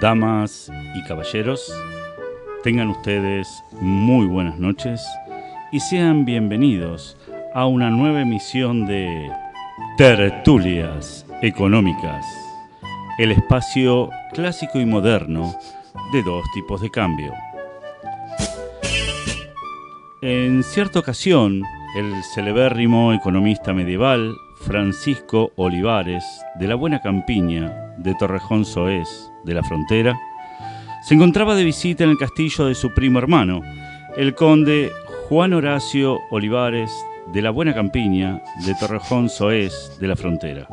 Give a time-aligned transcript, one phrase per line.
[0.00, 1.70] Damas y caballeros,
[2.64, 5.06] tengan ustedes muy buenas noches
[5.72, 7.18] y sean bienvenidos
[7.54, 9.30] a una nueva emisión de
[9.98, 12.24] Tertulias Económicas,
[13.18, 15.54] el espacio clásico y moderno
[16.14, 17.34] de dos tipos de cambio.
[20.22, 21.62] En cierta ocasión,
[21.96, 26.22] el celebérrimo economista medieval Francisco Olivares
[26.56, 29.08] de la Buena Campiña de Torrejón Soez
[29.44, 30.14] de la Frontera
[31.02, 33.62] se encontraba de visita en el castillo de su primo hermano,
[34.14, 34.92] el conde
[35.30, 36.92] Juan Horacio Olivares
[37.32, 40.68] de la Buena Campiña de Torrejón Soez de la Frontera,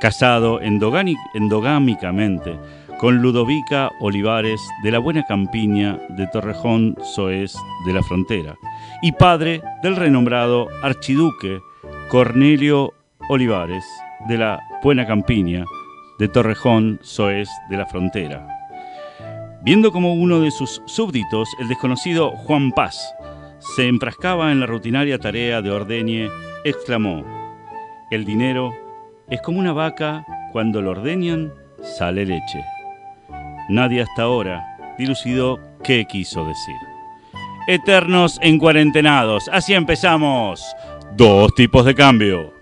[0.00, 2.58] casado endogámicamente
[2.98, 7.54] con Ludovica Olivares de la Buena Campiña de Torrejón Soez
[7.86, 8.56] de la Frontera
[9.02, 11.60] y padre del renombrado archiduque
[12.08, 12.92] Cornelio
[13.28, 13.84] Olivares
[14.26, 15.64] de la Buena Campiña
[16.18, 18.48] de Torrejón Soez de la Frontera.
[19.62, 23.14] Viendo como uno de sus súbditos, el desconocido Juan Paz,
[23.60, 26.28] se enfrascaba en la rutinaria tarea de ordeñe,
[26.64, 27.24] exclamó,
[28.10, 28.72] el dinero
[29.28, 31.52] es como una vaca, cuando lo ordeñan,
[31.82, 32.77] sale leche.
[33.68, 34.64] Nadie hasta ahora
[34.98, 36.76] dilucidó qué quiso decir.
[37.66, 40.64] Eternos en cuarentenados, así empezamos.
[41.14, 42.57] Dos tipos de cambio.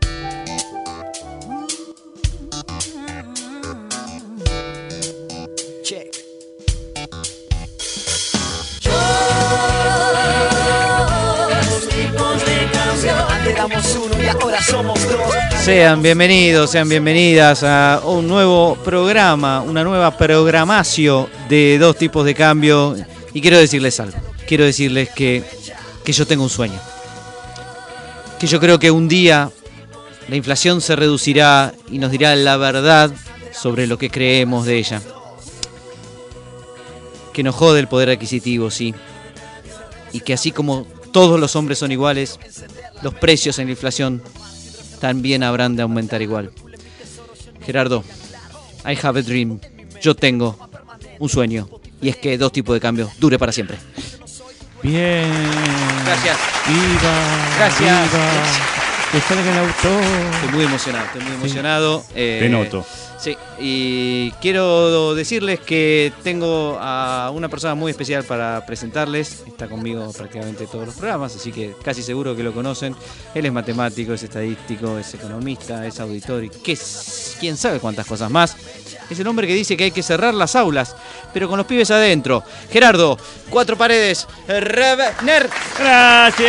[15.67, 22.37] Sean bienvenidos, sean bienvenidas a un nuevo programa, una nueva programación de dos tipos de
[22.37, 22.95] cambio.
[23.35, 25.43] Y quiero decirles algo, quiero decirles que,
[26.05, 26.79] que yo tengo un sueño.
[28.39, 29.51] Que yo creo que un día
[30.29, 33.11] la inflación se reducirá y nos dirá la verdad
[33.53, 35.03] sobre lo que creemos de ella.
[37.33, 38.95] Que nos jode el poder adquisitivo, sí.
[40.13, 42.39] Y que así como todos los hombres son iguales,
[43.03, 44.23] los precios en la inflación
[45.01, 46.51] también habrán de aumentar igual.
[47.65, 48.05] Gerardo,
[48.85, 49.61] I have a dream.
[50.01, 50.57] Yo tengo
[51.19, 51.69] un sueño.
[52.01, 53.79] Y es que dos tipos de cambio dure para siempre.
[54.83, 55.31] Bien.
[56.05, 56.39] Gracias.
[56.69, 57.15] Viva.
[57.59, 58.76] Gracias.
[59.17, 60.03] Que salga el autor.
[60.35, 62.05] Estoy muy emocionado, estoy muy emocionado.
[62.15, 62.85] Eh, Te noto.
[63.19, 69.43] Sí, y quiero decirles que tengo a una persona muy especial para presentarles.
[69.47, 72.95] Está conmigo prácticamente todos los programas, así que casi seguro que lo conocen.
[73.35, 76.79] Él es matemático, es estadístico, es economista, es auditor y qué,
[77.41, 78.55] quién sabe cuántas cosas más.
[79.09, 80.97] Es el hombre que dice que hay que cerrar las aulas,
[81.33, 82.43] pero con los pibes adentro.
[82.71, 83.19] Gerardo,
[83.51, 85.49] cuatro paredes, Rebner.
[85.79, 86.49] Gracias.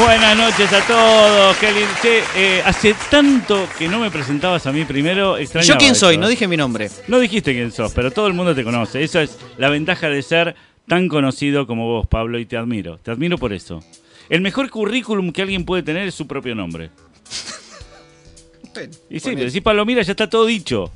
[0.00, 1.56] Buenas noches a todos.
[2.02, 5.38] Che, eh, hace tanto que no me presentabas a mí primero.
[5.38, 6.14] ¿Y extrañaba yo quién soy?
[6.14, 6.20] eso.
[6.20, 6.90] No dije mi nombre.
[7.06, 9.04] No dijiste quién sos, pero todo el mundo te conoce.
[9.04, 10.56] Esa es la ventaja de ser
[10.88, 12.98] tan conocido como vos, Pablo, y te admiro.
[12.98, 13.80] Te admiro por eso.
[14.28, 16.90] El mejor currículum que alguien puede tener es su propio nombre.
[19.08, 20.90] Y sí, decís Palomira, ya está todo dicho.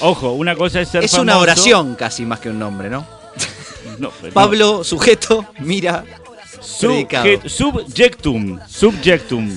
[0.00, 3.06] Ojo, una cosa es ser Es una oración casi más que un nombre, ¿no?
[3.98, 4.10] No.
[4.32, 6.04] Pablo, sujeto, mira,
[6.60, 8.58] subjectum.
[8.68, 9.56] Subjectum.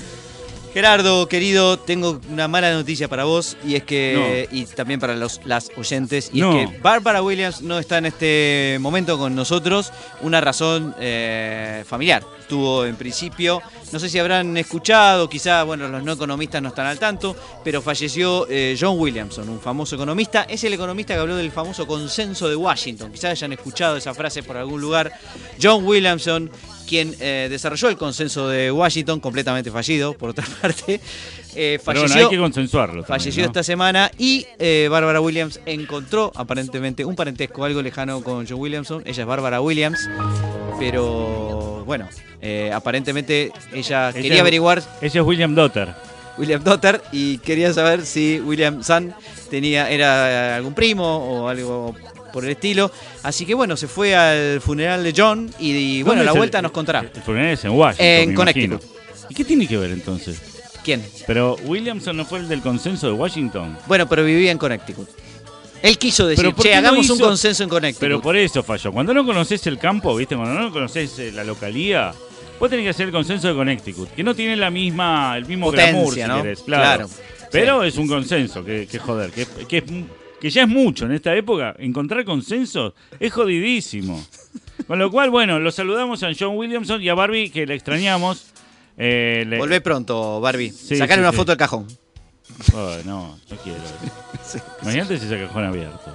[0.77, 5.41] Gerardo, querido, tengo una mala noticia para vos y es que y también para los
[5.43, 6.55] las oyentes y No.
[6.55, 12.23] es que Barbara Williams no está en este momento con nosotros, una razón eh, familiar.
[12.47, 13.59] Tuvo en principio,
[13.91, 17.81] no sé si habrán escuchado, quizá, bueno, los no economistas no están al tanto, pero
[17.81, 20.44] falleció eh, John Williamson, un famoso economista.
[20.44, 23.11] Es el economista que habló del famoso consenso de Washington.
[23.11, 25.11] Quizás hayan escuchado esa frase por algún lugar.
[25.59, 26.51] John Williamson,
[26.88, 31.00] quien eh, desarrolló el consenso de Washington, completamente fallido, por otra parte.
[31.56, 33.03] Eh, Pero falleció hay que consensuarlo.
[33.03, 33.48] también, falleció ¿no?
[33.48, 39.03] esta semana y eh, Barbara Williams encontró aparentemente un parentesco algo lejano con John Williamson.
[39.06, 40.08] Ella es Barbara Williams,
[40.80, 42.07] pero bueno,
[42.42, 45.94] eh, aparentemente ella, Ella- quería averiguar Ella es William Dotter.
[46.38, 49.12] William Daughter y quería saber si William Son
[49.50, 51.95] tenía era algún primo o algo
[52.31, 52.91] por el estilo.
[53.24, 56.38] Así que bueno, se fue al funeral de John y, y, bueno, ¿Dónde la el-
[56.38, 57.00] vuelta nos contará.
[57.13, 58.06] El funeral es en Washington.
[58.07, 58.81] En Connecticut.
[59.29, 60.39] ¿Y qué tiene que ver entonces?
[60.83, 61.03] ¿Quién?
[61.25, 63.77] Pero Williamson no fue el del consenso de Washington.
[63.88, 65.09] Bueno, pero vivía en Connecticut.
[65.81, 68.00] Él quiso decir, Pero ¿por che, no hagamos un consenso en Connecticut.
[68.00, 68.91] Pero por eso falló.
[68.91, 70.35] Cuando no conoces el campo, ¿viste?
[70.35, 72.13] Cuando no conoces eh, la localía,
[72.59, 75.68] vos tenés que hacer el consenso de Connecticut, que no tiene la misma, el mismo
[75.68, 76.41] Potencia, glamour, si ¿no?
[76.41, 77.07] querés, claro.
[77.07, 77.09] Claro.
[77.51, 79.83] Pero es un consenso, que, que joder, que, que, es-
[80.39, 81.75] que ya es mucho en esta época.
[81.80, 84.24] Encontrar consensos es jodidísimo.
[84.88, 88.48] Con lo cual, bueno, los saludamos a John Williamson y a Barbie, que le extrañamos.
[88.98, 90.69] Eh, le- Volvé pronto, Barbie.
[90.72, 91.38] Sí, Sacale sí, una sí.
[91.38, 91.88] foto del cajón.
[92.74, 93.80] Oh, no, no quiero.
[94.84, 96.13] Imagínate si ese cajón abierto.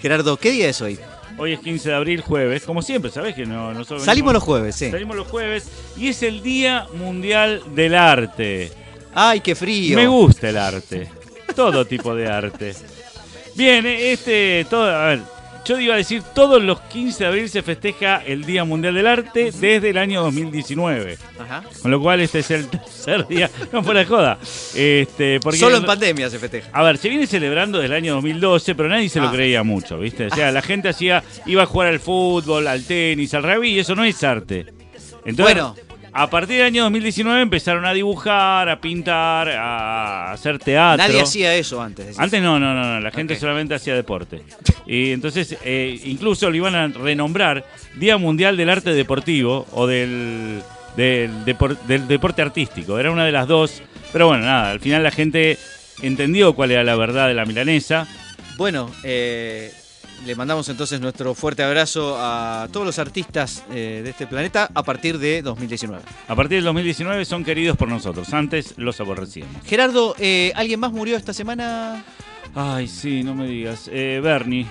[0.00, 0.98] Gerardo, ¿qué día es hoy?
[1.38, 2.64] Hoy es 15 de abril, jueves.
[2.64, 4.90] Como siempre, ¿sabes que no, nosotros Salimos venimos- los jueves, sí.
[4.90, 8.72] Salimos los jueves y es el Día Mundial del Arte.
[9.14, 9.96] Ay, qué frío.
[9.96, 11.08] Me gusta el arte.
[11.54, 12.74] Todo tipo de arte.
[13.56, 15.20] Bien, eh, este, todo, a ver,
[15.64, 19.06] yo iba a decir, todos los 15 de abril se festeja el Día Mundial del
[19.06, 21.18] Arte desde el año 2019.
[21.40, 21.64] Ajá.
[21.82, 24.38] Con lo cual este es el tercer día, no fuera de joda.
[24.74, 26.68] Este, porque Solo en pandemia se festeja.
[26.72, 29.32] a ver, se viene celebrando desde el año 2012, pero nadie se lo Ah.
[29.32, 30.26] creía mucho, ¿viste?
[30.26, 33.78] O sea, la gente hacía, iba a jugar al fútbol, al tenis, al rugby, y
[33.80, 34.66] eso no es arte.
[35.24, 35.74] Entonces, Bueno.
[36.16, 41.06] A partir del año 2019 empezaron a dibujar, a pintar, a hacer teatro.
[41.06, 42.06] Nadie hacía eso antes.
[42.06, 42.18] decís.
[42.20, 44.42] Antes no, no, no, no, la gente solamente hacía deporte.
[44.86, 47.64] Y entonces, eh, incluso lo iban a renombrar
[47.96, 50.62] Día Mundial del Arte Deportivo o del,
[50.96, 52.98] del, depor- del deporte artístico.
[52.98, 53.82] Era una de las dos.
[54.12, 55.58] Pero bueno, nada, al final la gente
[56.02, 58.06] entendió cuál era la verdad de la milanesa.
[58.56, 59.70] Bueno, eh,
[60.24, 64.82] le mandamos entonces nuestro fuerte abrazo a todos los artistas eh, de este planeta a
[64.82, 66.02] partir de 2019.
[66.28, 68.32] A partir del 2019 son queridos por nosotros.
[68.32, 69.54] Antes los aborrecíamos.
[69.64, 72.04] Gerardo, eh, ¿alguien más murió esta semana?
[72.54, 73.88] Ay, sí, no me digas.
[73.92, 74.66] Eh, Bernie.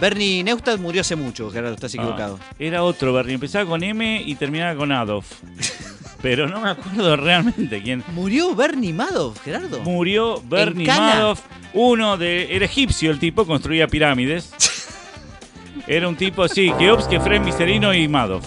[0.00, 2.38] Bernie Neustadt murió hace mucho, Gerardo, estás equivocado.
[2.42, 3.34] Ah, era otro Bernie.
[3.34, 5.26] Empezaba con M y terminaba con Adolf.
[6.28, 8.02] Pero no me acuerdo realmente quién.
[8.12, 9.78] ¿Murió Bernie Madoff, Gerardo?
[9.82, 10.84] Murió Bernie?
[10.84, 11.40] Madoff,
[11.72, 12.52] uno de.
[12.56, 14.50] Era egipcio el tipo, construía pirámides.
[15.86, 18.44] Era un tipo, sí, Keops, Kefren, Miserino y Madoff.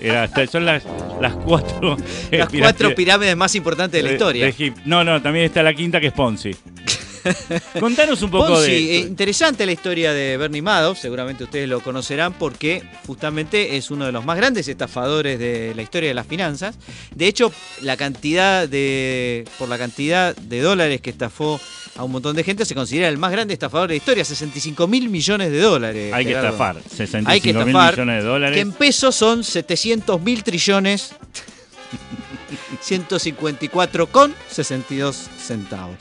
[0.00, 0.84] Era, son las,
[1.20, 1.98] las cuatro.
[2.30, 4.50] eh, Las cuatro pirámides más importantes de la historia.
[4.86, 6.52] No, no, también está la quinta que es Ponzi.
[7.80, 8.76] Contanos un poco de.
[8.76, 14.06] eh, interesante la historia de Bernie Madoff, seguramente ustedes lo conocerán porque justamente es uno
[14.06, 16.76] de los más grandes estafadores de la historia de las finanzas.
[17.14, 17.52] De hecho,
[17.82, 21.60] la cantidad de por la cantidad de dólares que estafó
[21.96, 24.86] a un montón de gente se considera el más grande estafador de la historia, 65
[24.86, 26.12] mil millones de dólares.
[26.12, 26.76] Hay que estafar.
[26.82, 28.54] 65 Hay que mil millones de dólares.
[28.54, 31.14] Que en pesos son 700 mil trillones
[32.80, 35.96] 154 con 62 centavos.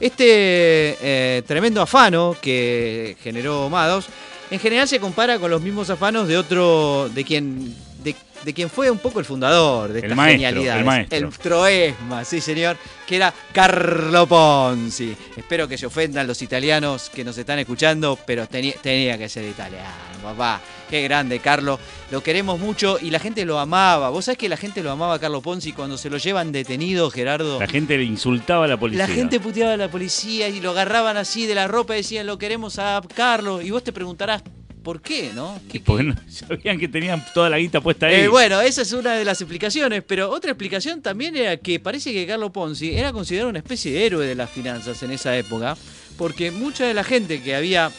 [0.00, 4.06] Este eh, tremendo afano que generó Mados,
[4.50, 8.70] en general se compara con los mismos afanos de otro, de quien, de, de quien
[8.70, 10.78] fue un poco el fundador de esta genialidad.
[10.78, 11.18] el maestro.
[11.18, 12.76] El Troesma, sí señor,
[13.06, 15.14] que era Carlo Ponzi.
[15.36, 19.44] Espero que se ofendan los italianos que nos están escuchando, pero tenía, tenía que ser
[19.44, 20.60] italiano, papá.
[20.90, 21.78] Qué grande, Carlo.
[22.10, 24.10] Lo queremos mucho y la gente lo amaba.
[24.10, 27.10] Vos sabés que la gente lo amaba a Carlo Ponzi cuando se lo llevan detenido,
[27.10, 27.60] Gerardo.
[27.60, 29.06] La gente le insultaba a la policía.
[29.06, 32.26] La gente puteaba a la policía y lo agarraban así de la ropa y decían,
[32.26, 33.62] lo queremos a Carlos.
[33.64, 34.42] Y vos te preguntarás,
[34.82, 35.60] ¿por qué, no?
[35.70, 38.14] ¿Qué- Porque no sabían que tenían toda la guita puesta ahí.
[38.22, 42.12] Eh, bueno, esa es una de las explicaciones, pero otra explicación también era que parece
[42.12, 45.76] que Carlo Ponzi era considerado una especie de héroe de las finanzas en esa época,
[46.18, 47.92] porque mucha de la gente que había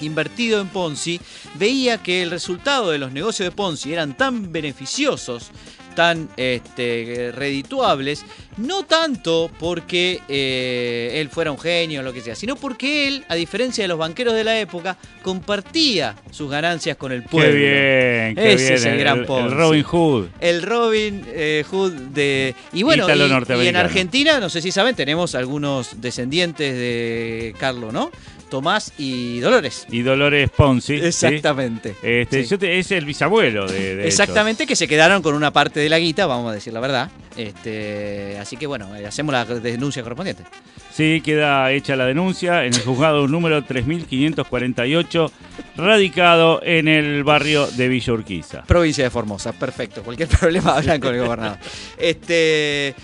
[0.00, 1.20] invertido en Ponzi
[1.54, 5.50] veía que el resultado de los negocios de Ponzi eran tan beneficiosos,
[5.94, 8.24] tan este, redituables,
[8.58, 13.24] no tanto porque eh, él fuera un genio o lo que sea, sino porque él,
[13.28, 17.52] a diferencia de los banqueros de la época, compartía sus ganancias con el pueblo.
[17.52, 18.74] Qué bien, qué Ese bien.
[18.74, 19.54] es el gran el Ponzi.
[19.54, 20.26] Robin Hood.
[20.40, 22.54] El Robin eh, Hood de.
[22.72, 23.76] Y bueno, y- y, en.
[23.76, 28.10] Argentina, no sé si saben, tenemos algunos descendientes de Carlos, ¿no?
[28.48, 29.86] Tomás y Dolores.
[29.90, 30.98] Y Dolores Ponzi.
[31.00, 31.04] ¿sí?
[31.06, 31.96] Exactamente.
[32.00, 32.50] Este, Sí.
[32.50, 35.88] yo te- es el bisabuelo de, de Exactamente, que se quedaron con una parte de
[35.88, 37.10] la guita, vamos a decir la verdad.
[37.36, 40.44] Este, así que bueno, eh, hacemos la denuncia correspondiente.
[40.92, 45.32] Sí, queda hecha la denuncia en el juzgado número 3548,
[45.76, 48.62] radicado en el barrio de Villa Urquiza.
[48.62, 50.02] Provincia de Formosa, perfecto.
[50.02, 51.58] Cualquier problema hablan con el gobernador.
[51.98, 52.94] Este,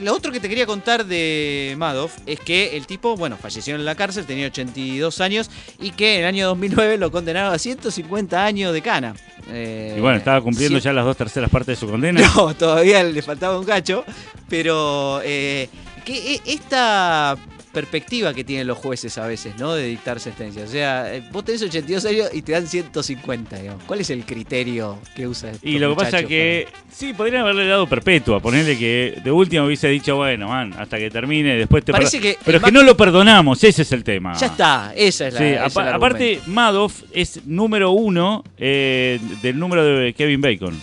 [0.00, 3.84] lo otro que te quería contar de Madoff es que el tipo, bueno, falleció en
[3.84, 8.44] la cárcel, tenía 82 años y que en el año 2009 lo condenaron a 150
[8.44, 9.14] años de cana.
[9.50, 12.20] Eh, Y bueno, estaba cumpliendo ya las dos terceras partes de su condena.
[12.36, 14.04] No, todavía le faltaba un cacho,
[14.48, 15.68] pero eh,
[16.04, 17.36] que e- esta
[17.72, 19.74] perspectiva que tienen los jueces a veces, ¿no?
[19.74, 20.68] De dictar sentencias.
[20.68, 23.82] O sea, eh, vos tenés 82 años y te dan 150, digamos.
[23.84, 27.66] ¿Cuál es el criterio que usa Y lo que pasa es que, sí, podrían haberle
[27.66, 31.92] dado perpetua, ponerle que de último hubiese dicho, bueno, man, hasta que termine, después te
[31.92, 34.34] Parece que Pero es que no lo perdonamos, ese es el tema.
[34.34, 36.40] Ya está, esa es la Sí, ese el aparte.
[36.46, 40.78] Madoff es número uno eh, del número de Kevin Bacon.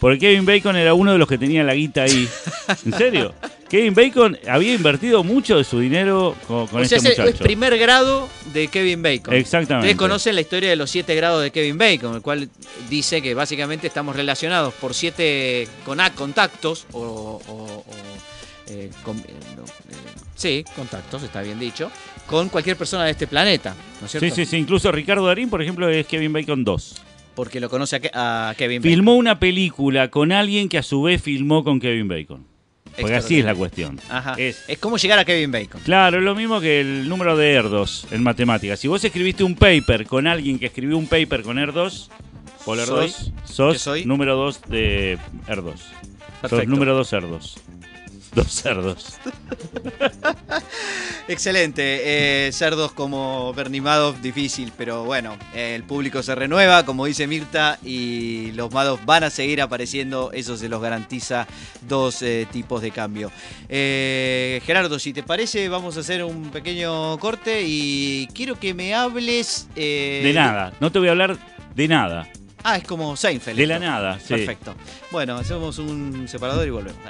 [0.00, 2.26] Porque Kevin Bacon era uno de los que tenía la guita ahí.
[2.86, 3.34] ¿En serio?
[3.70, 7.24] Kevin Bacon había invertido mucho de su dinero con, con o sea, este es el
[7.26, 7.44] muchacho.
[7.44, 9.32] primer grado de Kevin Bacon.
[9.34, 9.86] Exactamente.
[9.86, 12.50] Ustedes conocen la historia de los siete grados de Kevin Bacon, el cual
[12.88, 15.68] dice que básicamente estamos relacionados por siete
[16.16, 17.00] contactos o...
[17.00, 17.84] o- o,
[18.72, 19.94] eh, con- eh, eh,
[20.36, 21.90] sí, contactos, está bien dicho,
[22.26, 24.28] con cualquier persona de este planeta, ¿no es cierto?
[24.34, 24.56] Sí, sí, sí.
[24.58, 27.02] Incluso Ricardo Darín, por ejemplo, es Kevin Bacon 2.
[27.34, 28.90] Porque lo conoce a Kevin Bacon.
[28.92, 32.46] Filmó una película con alguien que a su vez filmó con Kevin Bacon.
[32.98, 33.98] Porque así es la cuestión.
[34.08, 34.34] Ajá.
[34.36, 35.80] Es, Es como llegar a Kevin Bacon.
[35.82, 38.78] claro, es lo mismo que el número de ER2 en matemáticas.
[38.80, 42.08] Si vos escribiste un paper con alguien que escribió un paper con ER2,
[42.64, 44.04] por Soy- ER2, sos ¿qué soy?
[44.04, 45.18] número 2 de
[45.48, 45.72] ER2.
[45.76, 46.70] Sos Perfecto.
[46.70, 47.54] número 2 ER2.
[48.34, 49.18] Dos cerdos.
[51.26, 52.46] Excelente.
[52.46, 57.26] Eh, cerdos como Bernie Madoff, difícil, pero bueno, eh, el público se renueva, como dice
[57.26, 60.30] Mirta, y los Madoff van a seguir apareciendo.
[60.32, 61.48] Eso se los garantiza
[61.88, 63.32] dos eh, tipos de cambio.
[63.68, 68.94] Eh, Gerardo, si te parece, vamos a hacer un pequeño corte y quiero que me
[68.94, 69.68] hables.
[69.74, 70.72] De nada.
[70.78, 71.36] No te voy a hablar
[71.74, 72.28] de nada.
[72.62, 73.58] Ah, es como Seinfeld.
[73.58, 74.28] De la nada, sí.
[74.28, 74.74] Perfecto.
[75.10, 77.00] Bueno, hacemos un separador y volvemos.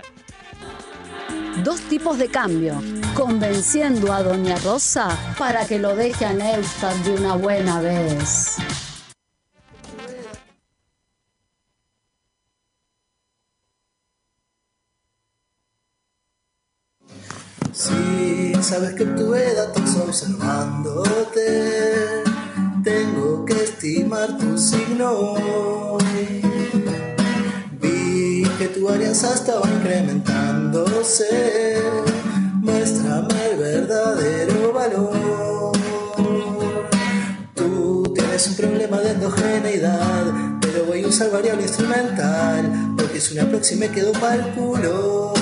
[1.65, 2.81] Dos tipos de cambio,
[3.15, 8.57] convenciendo a Doña Rosa para que lo deje a Neustadt de una buena vez.
[17.73, 21.43] Si sabes que obtuve datos observándote,
[22.83, 25.99] tengo que estimar tu signo.
[28.61, 31.81] Que tu alianza estaba incrementándose,
[32.57, 35.73] muéstrame el verdadero valor.
[37.55, 40.27] Tú tienes un problema de endogeneidad,
[40.61, 45.33] pero voy a usar variable instrumental, porque es una próxima y me quedo pa'l culo.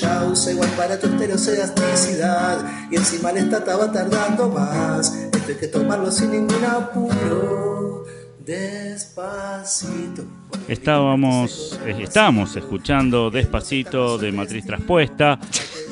[0.00, 5.12] Ya usé igual para tu elasticidad y encima esta estaba tardando más.
[5.32, 8.04] Esto hay que tomarlo sin ningún apuro,
[8.38, 10.39] despacito.
[10.68, 15.38] Estábamos, eh, estábamos escuchando Despacito de Matriz Traspuesta.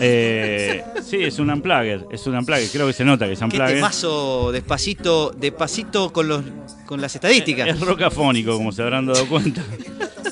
[0.01, 2.71] Eh, sí, es un unplugged, es un unplugged.
[2.71, 3.75] Creo que se nota que es ¿Qué unplugged.
[3.75, 6.43] temazo despacito, despacito con los
[6.87, 7.69] con las estadísticas?
[7.69, 9.63] Es rocafónico, como se habrán dado cuenta.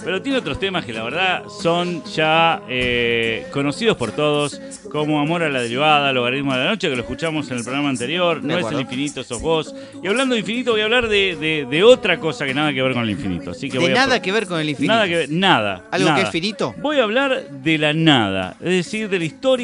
[0.04, 4.60] Pero tiene otros temas que la verdad son ya eh, conocidos por todos,
[4.92, 7.88] como Amor a la Derivada, Logaritmo de la Noche, que lo escuchamos en el programa
[7.88, 9.74] anterior, No es el infinito, sos vos.
[10.02, 12.80] Y hablando de infinito, voy a hablar de, de- de otra cosa que nada que
[12.82, 13.50] ver con el infinito.
[13.50, 14.94] Así que de voy a nada que ver con el infinito.
[14.94, 15.84] Nada que ver, nada.
[15.90, 16.20] ¿Algo nada.
[16.20, 16.72] que es finito?
[16.80, 19.55] Voy a hablar de la nada, es decir, de la historia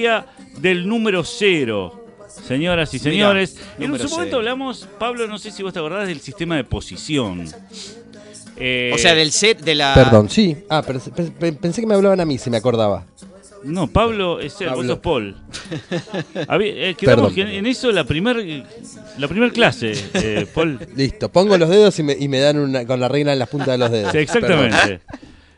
[0.59, 1.99] del número cero.
[2.29, 4.37] Señoras y Mirá, señores, en su momento cero.
[4.39, 7.47] hablamos, Pablo, no sé si vos te acordás del sistema de posición.
[8.57, 9.95] Eh, O sea, del set de la.
[9.95, 10.57] Perdón, sí.
[10.69, 13.07] Ah, pensé que me hablaban a mí, si me acordaba.
[13.65, 14.89] No, Pablo es él, vos Pablo.
[14.95, 15.37] sos Paul.
[16.49, 17.59] Había- eh, quedamos Perdón, que en, perdón.
[17.61, 18.65] en eso la primer,
[19.19, 20.81] la primer clase, eh, Paul.
[20.97, 23.49] Listo, pongo los dedos y me, y me dan una, con la regla en las
[23.49, 24.11] puntas de los dedos.
[24.13, 25.01] Sí, exactamente.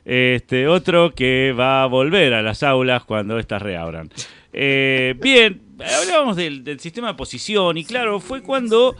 [0.04, 4.10] Este, otro que va a volver a las aulas cuando éstas reabran.
[4.52, 5.60] Eh, bien,
[6.02, 8.94] hablábamos del, del sistema de posición y claro, fue cuando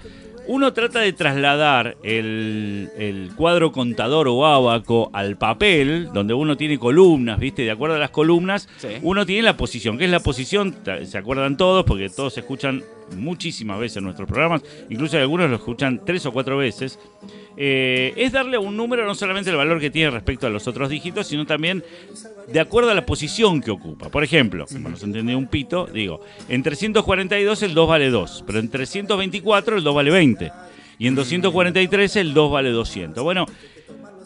[0.47, 6.79] uno trata de trasladar el, el cuadro contador o ábaco al papel, donde uno tiene
[6.79, 7.63] columnas, ¿viste?
[7.63, 8.89] De acuerdo a las columnas, Sí.
[9.03, 9.97] uno tiene la posición.
[9.97, 10.75] ¿Qué es la posición?
[11.05, 12.83] Se acuerdan todos, porque todos se escuchan
[13.17, 16.99] muchísimas veces nuestros programas, incluso algunos lo escuchan tres o cuatro veces.
[17.57, 20.67] Eh, es darle a un número no solamente el valor que tiene respecto a los
[20.67, 21.85] otros dígitos, sino también
[22.53, 24.09] de acuerdo a la posición que ocupa.
[24.09, 28.59] Por ejemplo, como nos entendió un pito, digo, en 342 el 2 vale 2, pero
[28.59, 30.53] en 324 el 2 vale 20,
[30.99, 33.23] y en 243 el 2 vale 200.
[33.23, 33.47] Bueno,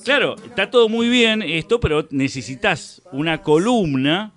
[0.04, 4.32] claro, está todo muy bien esto, pero necesitas una columna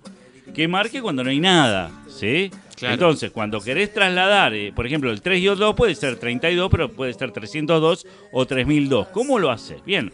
[0.54, 2.50] que marque cuando no hay nada, ¿sí?
[2.82, 2.94] Claro.
[2.94, 6.68] Entonces, cuando querés trasladar, eh, por ejemplo, el 3 y el 2 puede ser 32,
[6.70, 9.08] pero puede ser 302 o 3002.
[9.08, 9.84] ¿Cómo lo haces?
[9.84, 10.12] Bien,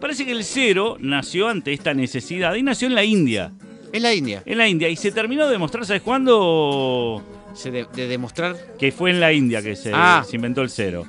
[0.00, 3.52] parece que el 0 nació ante esta necesidad y nació en la India.
[3.92, 4.42] Es la India.
[4.44, 4.88] En la India.
[4.88, 7.22] Y se terminó de demostrar, ¿sabes cuándo?
[7.54, 8.54] Se de, de demostrar.
[8.78, 10.24] Que fue en la India que se, Ah.
[10.28, 11.06] se inventó el 0.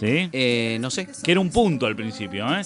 [0.00, 0.28] ¿Sí?
[0.32, 1.06] eh, no sé.
[1.22, 2.62] Que era un punto al principio, ¿eh?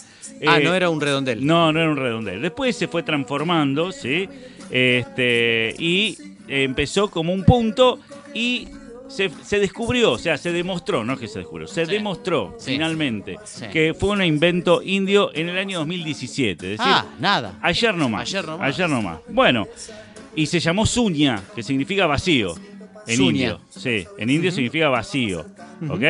[0.47, 1.45] Ah, Eh, no era un redondel.
[1.45, 2.41] no, no era un redondel.
[2.41, 4.29] Después se fue transformando, ¿sí?
[4.71, 6.17] Este, y
[6.49, 7.99] empezó como un punto
[8.35, 8.69] y
[9.09, 11.93] se, se descubrió, o sea, se demostró, no es que se descubrió, se Sí.
[11.93, 12.73] demostró Sí.
[12.73, 13.67] finalmente Sí.
[13.73, 16.73] que fue un invento indio en el año 2017.
[16.73, 17.59] Es decir, ah, nada.
[17.63, 18.23] ayer nomás.
[18.29, 18.75] Ayer nomás.
[18.75, 19.19] Ayer nomás.
[19.29, 19.69] Bueno,
[20.35, 22.55] y se llamó Suña, que significa vacío.
[23.07, 23.29] En Suña.
[23.31, 23.61] indio.
[23.71, 25.47] Sí, en indio significa vacío.
[25.89, 26.03] ¿Ok?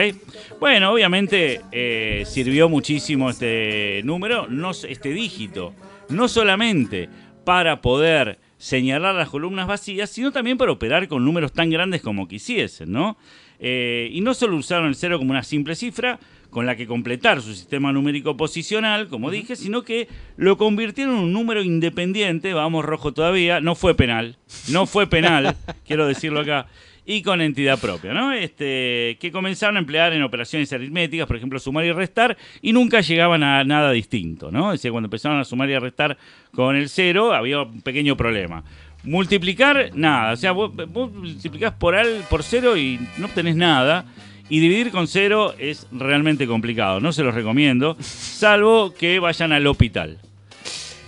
[0.61, 5.75] Bueno, obviamente eh, sirvió muchísimo este número, no, este dígito.
[6.09, 7.11] No solamente
[7.45, 12.29] para poder señalar las columnas vacías, sino también para operar con números tan grandes como
[12.29, 13.17] quisiesen, ¿no?
[13.59, 16.19] Eh, y no solo usaron el cero como una simple cifra
[16.51, 21.23] con la que completar su sistema numérico posicional, como dije, sino que lo convirtieron en
[21.25, 24.39] un número independiente, vamos rojo todavía, no fue penal,
[24.71, 26.67] no fue penal, quiero decirlo acá,
[27.07, 28.33] y con entidad propia, ¿no?
[28.33, 33.01] Este, que comenzaron a emplear en operaciones aritméticas, por ejemplo, sumar y restar, y nunca
[33.01, 34.73] llegaban a nada distinto, ¿no?
[34.73, 36.19] Es decir, cuando empezaron a sumar y a restar
[36.53, 38.65] con el cero, había un pequeño problema.
[39.05, 40.33] Multiplicar, nada.
[40.33, 44.05] O sea, vos, vos multiplicás por, al, por cero y no obtenés nada.
[44.49, 46.99] Y dividir con cero es realmente complicado.
[47.01, 47.97] No se los recomiendo.
[48.01, 50.19] Salvo que vayan al hospital.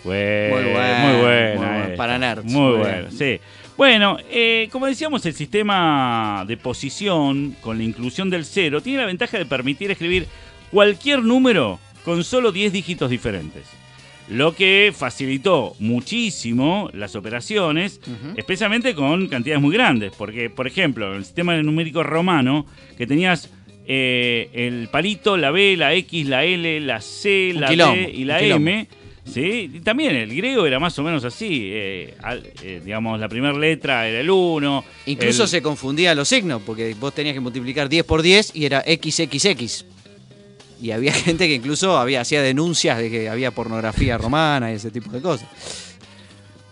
[0.05, 3.12] Bueno, Muy bueno, Muy bueno, para nerds, Muy muy bueno, bien.
[3.12, 3.40] sí.
[3.78, 9.06] Bueno, eh, como decíamos, el sistema de posición con la inclusión del cero tiene la
[9.06, 10.26] ventaja de permitir escribir
[10.73, 13.62] cualquier número con solo 10 dígitos diferentes.
[14.28, 18.00] Lo que facilitó muchísimo las operaciones,
[18.37, 20.12] especialmente con cantidades muy grandes.
[20.18, 22.66] Porque, por ejemplo, en el sistema numérico romano,
[22.97, 23.49] que tenías
[23.87, 28.11] eh, el palito, la B, la X, la L, la C, Un la quilombo, D
[28.12, 28.40] y la.
[28.40, 28.88] M,
[29.32, 29.70] ¿sí?
[29.75, 31.70] Y también el griego era más o menos así.
[31.73, 34.85] eh, al- eh, digamos, la primera letra era el 1.
[35.06, 38.82] Incluso se confundían los signos, porque vos tenías que multiplicar 10 por 10 y era
[38.82, 39.85] XXX.
[40.80, 44.90] Y había gente que incluso había, hacía denuncias de que había pornografía romana y ese
[44.90, 45.49] tipo de cosas.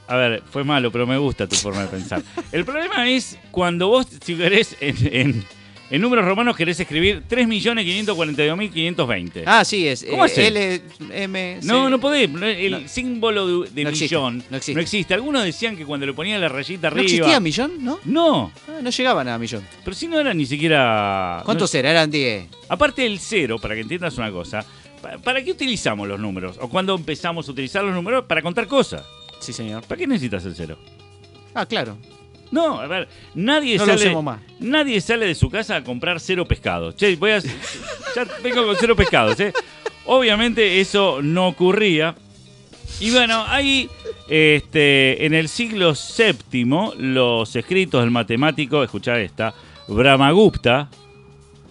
[0.09, 2.23] A ver, fue malo, pero me gusta tu forma de pensar.
[2.53, 5.45] El problema es cuando vos, si querés, en, en-
[5.91, 9.43] en números romanos querés escribir 3.542.520.
[9.47, 10.33] Ah, sí, es ¿Cómo eh?
[10.37, 10.81] L,
[11.13, 11.67] M, C.
[11.67, 12.31] No, no podés.
[12.31, 12.89] no, El No.
[12.89, 15.15] símbolo de, de No existe, millón no existe.
[15.15, 17.05] Algunos decían que cuando le ponían la rayita ¿No arriba.
[17.05, 17.85] existía millón?
[17.85, 17.99] ¿No?
[18.05, 19.63] No, Ah, no llegaban a millón.
[19.85, 21.43] pero si no era ni siquiera.
[21.45, 21.93] ¿Cuántos no- eran?
[21.93, 22.47] Eran 10.
[22.69, 24.65] Aparte del cero, para que entiendas una cosa,
[25.01, 26.57] ¿pa- ¿para qué utilizamos los números?
[26.61, 28.25] ¿O cuando empezamos a utilizar los números?
[28.27, 29.03] Para contar cosas.
[29.41, 29.83] Sí, señor.
[29.85, 30.79] ¿Para qué necesitas el cero?
[31.55, 31.97] Ah, claro.
[32.51, 34.23] No, a ver, nadie No sale.
[34.23, 34.41] más.
[34.61, 36.97] Nadie sale de su casa a comprar cero pescados.
[36.97, 37.39] Che, voy a.
[37.41, 39.53] ya vengo con cero pescados, ¿eh?
[40.05, 42.15] Obviamente eso no ocurría.
[43.01, 43.91] Y bueno, ahí,
[44.29, 46.65] este, en el siglo VII,
[46.99, 49.53] los escritos del matemático, escuchá esta,
[49.89, 50.89] Brahmagupta,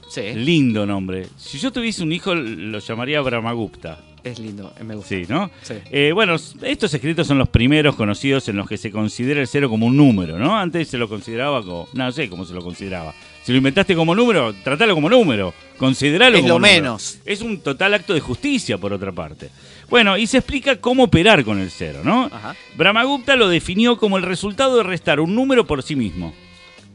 [0.08, 1.28] Sí, lindo nombre.
[1.38, 4.00] Si yo tuviese un hijo, lo llamaría Brahmagupta.
[4.26, 4.74] Es lindo.
[4.84, 5.10] Me gusta.
[5.10, 5.50] Sí, ¿no?
[5.62, 5.76] Sí.
[5.92, 9.70] Eh, bueno, estos escritos son los primeros conocidos en los que se considera el cero
[9.70, 10.58] como un número, ¿no?
[10.58, 11.88] Antes se lo consideraba como.
[11.94, 13.14] No sé cómo se lo consideraba.
[13.44, 15.54] Si lo inventaste como número, tratalo como número.
[15.78, 16.82] Consideralo Es como lo número.
[16.84, 17.20] menos.
[17.26, 19.50] Es un total acto de justicia, por otra parte.
[19.90, 22.26] Bueno, y se explica cómo operar con el cero, ¿no?
[22.26, 22.56] Ajá.
[22.76, 26.34] Brahmagupta lo definió como el resultado de restar un número por sí mismo.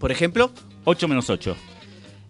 [0.01, 0.51] Por ejemplo,
[0.85, 1.57] 8 menos 8.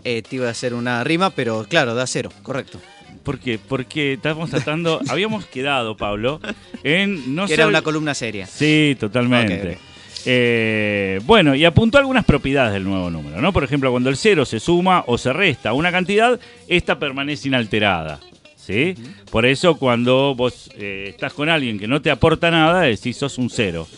[0.05, 2.31] eh, te iba a hacer una rima, pero claro, da cero.
[2.43, 2.79] Correcto.
[3.22, 3.59] ¿Por qué?
[3.59, 5.00] Porque estamos tratando.
[5.09, 6.40] habíamos quedado, Pablo,
[6.83, 7.35] en.
[7.35, 8.46] No que era una columna seria.
[8.46, 9.78] Sí, totalmente.
[10.26, 13.52] Eh, bueno, y apuntó algunas propiedades del nuevo número, ¿no?
[13.52, 17.48] Por ejemplo, cuando el cero se suma o se resta a una cantidad, esta permanece
[17.48, 18.20] inalterada.
[18.56, 18.94] ¿Sí?
[19.30, 23.38] Por eso cuando vos eh, estás con alguien que no te aporta nada, decís sos
[23.38, 23.88] un cero.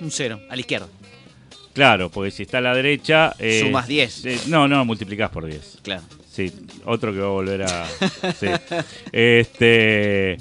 [0.00, 0.88] Un cero, a la izquierda.
[1.72, 3.32] Claro, porque si está a la derecha...
[3.38, 4.24] eh, Sumas 10.
[4.26, 5.78] eh, no, no, multiplicás por 10.
[5.82, 6.02] Claro.
[6.30, 6.52] Sí,
[6.84, 7.86] otro que va a volver a.
[8.38, 8.46] sí.
[9.12, 10.38] Este.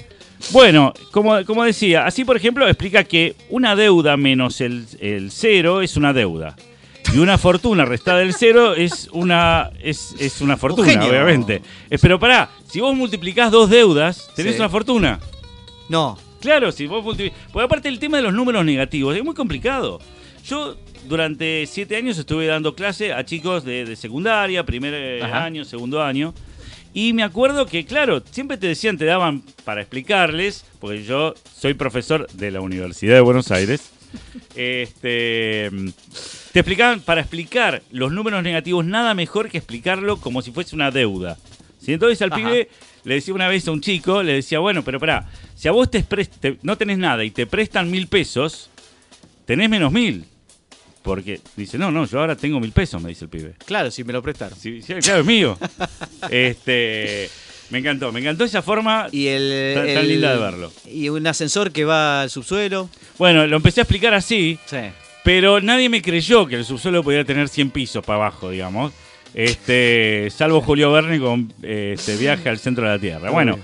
[0.51, 5.81] Bueno, como, como decía, así por ejemplo explica que una deuda menos el, el cero
[5.81, 6.55] es una deuda.
[7.13, 11.61] Y una fortuna restada del cero es una, es, es una fortuna, obviamente.
[12.01, 14.59] Pero pará, si vos multiplicás dos deudas, tenés Sí.
[14.59, 15.19] una fortuna.
[15.89, 17.37] No, Claro, si vos multiplicás.
[17.51, 19.99] Porque aparte el tema de los números negativos es muy complicado.
[20.49, 25.45] Yo durante siete años estuve dando clase a chicos de, de secundaria, primer eh, Ajá.
[25.45, 26.33] año, segundo año.
[26.93, 31.75] Y me acuerdo que, claro, siempre te decían, te daban para explicarles, porque yo soy
[31.75, 33.91] profesor de la Universidad de Buenos Aires.
[34.55, 35.69] Este,
[36.51, 40.89] te explicaban, para explicar los números negativos, nada mejor que explicarlo como si fuese una
[40.91, 41.37] deuda.
[41.79, 41.93] ¿Sí?
[41.93, 42.41] Entonces al Ajá.
[42.41, 42.69] pibe
[43.05, 45.89] le decía una vez a un chico, le decía, bueno, pero pará, si a vos
[45.89, 46.03] te-
[46.63, 48.69] no tenés nada y te prestan mil pesos,
[49.45, 50.25] tenés menos mil.
[51.09, 53.53] Porque dice, no, no, yo ahora tengo mil pesos, me dice el pibe.
[53.65, 54.55] claro, si me lo prestaron.
[54.59, 55.57] Sí, sí, claro, es mío.
[56.29, 57.29] este,
[57.71, 59.07] me encantó, me encantó esa forma.
[59.11, 60.71] Y el, Tan- linda de verlo.
[60.85, 62.89] Y un ascensor que va al subsuelo.
[63.17, 64.77] Bueno, lo empecé a explicar así, Sí.
[65.23, 68.93] pero nadie me creyó que el subsuelo podía tener 100 pisos para abajo, digamos.
[69.33, 73.31] Este, salvo Julio Verne con este viaje al centro de la Tierra.
[73.31, 73.57] Bueno,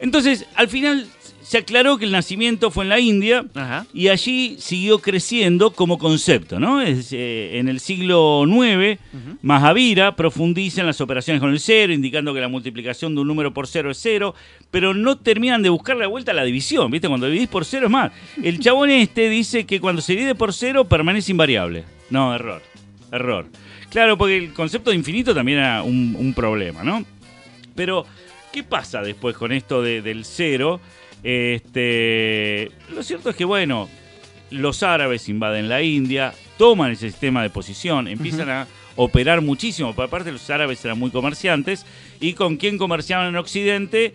[0.00, 1.06] entonces, al final
[1.44, 3.86] se aclaró que el nacimiento fue en la India Ajá.
[3.92, 6.80] y allí siguió creciendo como concepto, ¿no?
[6.80, 8.98] Es, eh, en el siglo IX,
[9.42, 13.52] Mahavira profundiza en las operaciones con el cero, indicando que la multiplicación de un número
[13.52, 14.34] por cero es cero,
[14.70, 17.08] pero no terminan de buscar la vuelta a la división, ¿viste?
[17.08, 18.10] Cuando dividís por cero es más.
[18.42, 21.84] El chabón este dice que cuando se divide por cero permanece invariable.
[22.10, 22.62] No, error,
[23.12, 23.46] error.
[23.90, 27.04] Claro, porque el concepto de infinito también era un, un problema, ¿no?
[27.74, 28.06] Pero,
[28.52, 30.80] ¿qué pasa después con esto de- del cero?
[31.24, 33.88] Este, lo cierto es que, bueno,
[34.50, 39.94] los árabes invaden la India, toman ese sistema de posición, empiezan a operar muchísimo.
[39.94, 41.84] Por aparte, los árabes eran muy comerciantes.
[42.20, 44.14] ¿Y con quién comerciaban en Occidente?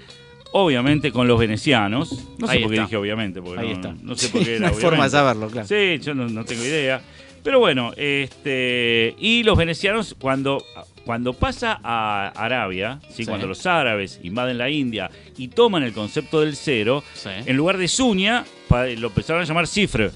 [0.52, 2.26] Obviamente con los venecianos.
[2.40, 2.86] No sé Ahí por qué está.
[2.86, 3.96] dije obviamente, porque Ahí no, está.
[4.02, 5.68] no sé por qué no era hay forma de saberlo, claro.
[5.68, 7.02] Sí, yo no, no tengo idea.
[7.44, 10.64] Pero bueno, este y los venecianos cuando,
[11.10, 13.24] cuando pasa a Arabia, ¿sí?
[13.24, 13.26] Sí.
[13.26, 17.30] cuando los árabes invaden la India y toman el concepto del cero, Sí.
[17.48, 20.12] en lugar de suña, lo empezaron a llamar cifre,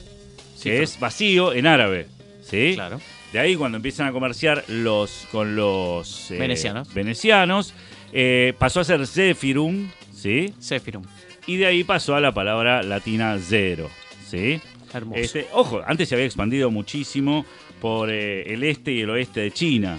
[0.61, 2.05] que es vacío en árabe.
[2.43, 2.73] ¿sí?
[2.75, 3.01] Claro.
[3.31, 6.93] De ahí cuando empiezan a comerciar los con los eh, Venecianos.
[6.93, 7.73] venecianos,
[8.11, 10.53] eh, pasó a ser Zephyrum, ¿sí?
[10.59, 11.03] Sephirum.
[11.47, 13.89] Y de ahí pasó a la palabra latina cero,
[14.29, 14.61] ¿sí?
[14.93, 15.19] Hermoso.
[15.19, 17.47] Este, ojo, antes se había expandido muchísimo
[17.81, 19.97] por eh, el este y el oeste de China.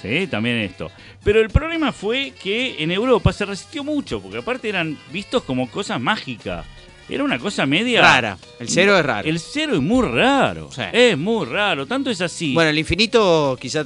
[0.00, 0.90] Sí, también esto.
[1.24, 5.70] Pero el problema fue que en Europa se resistió mucho, porque aparte eran vistos como
[5.70, 6.66] cosas mágicas.
[7.08, 8.00] Era una cosa media...
[8.00, 8.36] Rara.
[8.58, 9.28] El cero es raro.
[9.28, 10.70] El cero es muy raro.
[10.72, 10.82] Sí.
[10.92, 11.86] Es muy raro.
[11.86, 12.52] Tanto es así.
[12.52, 13.84] Bueno, el infinito quizá...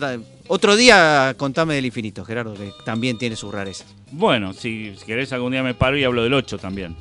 [0.48, 3.86] Otro día contame del infinito, Gerardo, que también tiene sus rarezas.
[4.10, 6.96] Bueno, si, querés algún día me paro y hablo del 8 también.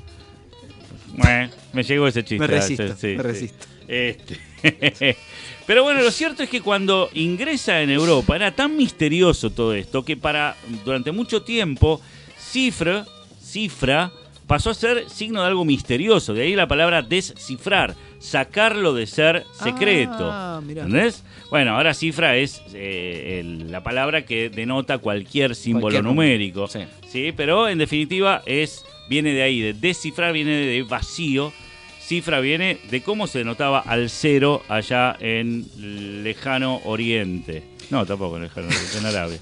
[1.13, 2.39] Bueno, me llegó ese chiste.
[2.39, 3.49] Me resisto, Sí, me sí.
[3.89, 4.38] Este.
[5.65, 10.04] Pero bueno, lo cierto es que cuando ingresa en Europa era tan misterioso todo esto
[10.04, 12.02] que para durante mucho tiempo
[12.38, 13.06] cifra,
[13.41, 14.12] cifra
[14.47, 16.34] pasó a ser signo de algo misterioso.
[16.34, 20.30] De ahí la palabra descifrar, sacarlo de ser secreto.
[20.32, 20.60] Ah.
[20.67, 21.23] ¿Entendés?
[21.52, 26.67] Bueno, ahora cifra es eh, el- la palabra que denota cualquier símbolo Cualquier numérico.
[26.67, 26.80] sí.
[27.08, 31.52] Sí, pero en definitiva es viene de ahí, de descifrar viene de vacío.
[32.09, 37.61] Cifra viene de cómo se denotaba al cero allá en lejano oriente.
[37.91, 39.37] No, tampoco en lejano oriente, en Arabia.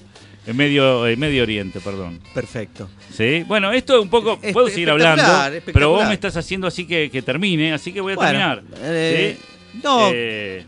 [0.46, 2.20] En medio, en medio oriente, perdón.
[2.34, 2.90] Perfecto.
[3.10, 3.42] ¿Sí?
[3.46, 4.38] Bueno, esto es un poco.
[4.42, 5.22] Es- Puedo seguir hablando,
[5.72, 8.62] pero vos me estás haciendo así que, que termine, así que voy a Bueno, terminar.
[8.82, 9.80] eh, ¿sí?
[9.82, 10.10] no.
[10.12, 10.66] Eh,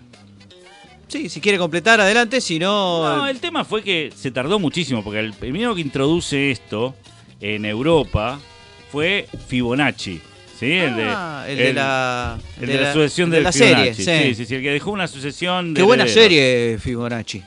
[1.06, 3.16] Sí, si quiere completar, adelante, si no...
[3.16, 6.94] No, el tema fue que se tardó muchísimo, porque el primero que introduce esto
[7.40, 8.38] en Europa
[8.92, 10.20] fue Fibonacci.
[10.61, 10.73] ¿Sí?
[10.73, 12.38] El de, Ah, el de la...
[12.61, 14.05] el de la sucesión de de la Fibonacci.
[14.05, 14.29] serie, sí.
[14.29, 15.79] sí, sí, sí, el que dejó una sucesión de.
[15.81, 16.23] Qué buena herederos.
[16.25, 17.42] serie, Fibonacci.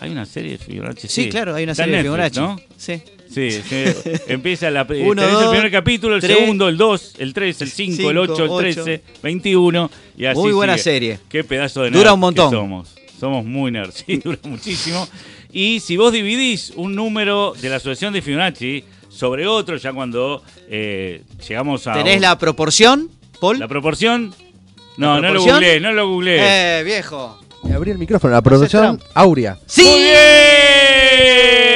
[0.00, 1.08] Hay una serie de Fibonacci.
[1.08, 2.40] Sí, claro, hay una Está serie de Fibonacci.
[2.40, 2.60] ¿no?
[2.76, 3.02] Sí.
[3.34, 3.84] Sí, sí.
[4.28, 7.70] empieza la, Uno, tenés el primer capítulo, el tres, segundo, el 2, el 3, el
[7.70, 10.82] 5, el 8, el cinco, 13, 21 y así Muy buena sigue.
[10.84, 11.18] serie.
[11.28, 12.50] Qué pedazo de Dura un montón.
[12.50, 12.94] que somos.
[13.20, 15.06] Somos muy nerds, sí, dura muchísimo.
[15.52, 18.84] Y si vos dividís un número de la asociación de Fibonacci
[19.18, 23.58] sobre otro, ya cuando eh, llegamos a ¿Tenés un- la proporción, Paul?
[23.58, 24.32] la proporción.
[24.96, 25.54] No, no lo proporción?
[25.56, 26.78] googleé, no lo googleé.
[26.80, 27.38] Eh, viejo.
[27.74, 29.58] Abrí el micrófono, la producción áurea.
[29.66, 29.82] ¡Sí!
[29.82, 31.67] ¡Muy bien!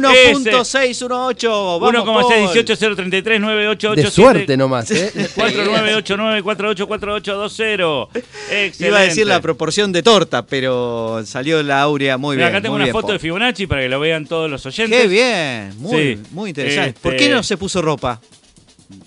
[0.00, 1.80] 1.618.
[1.80, 2.24] Vamos, Paul.
[2.24, 3.94] 1,618-033-988.
[3.94, 5.12] De suerte nomás, ¿eh?
[5.36, 8.08] 4989-484820.
[8.50, 8.86] Excelente.
[8.86, 12.56] Iba a decir la proporción de torta, pero salió la áurea muy Mira, bien.
[12.56, 15.00] acá tengo una bien, foto de Fibonacci para que lo vean todos los oyentes.
[15.02, 16.22] Qué bien, muy, Sí.
[16.32, 16.90] muy interesante.
[16.90, 18.20] Este- ¿Por qué no se puso ropa?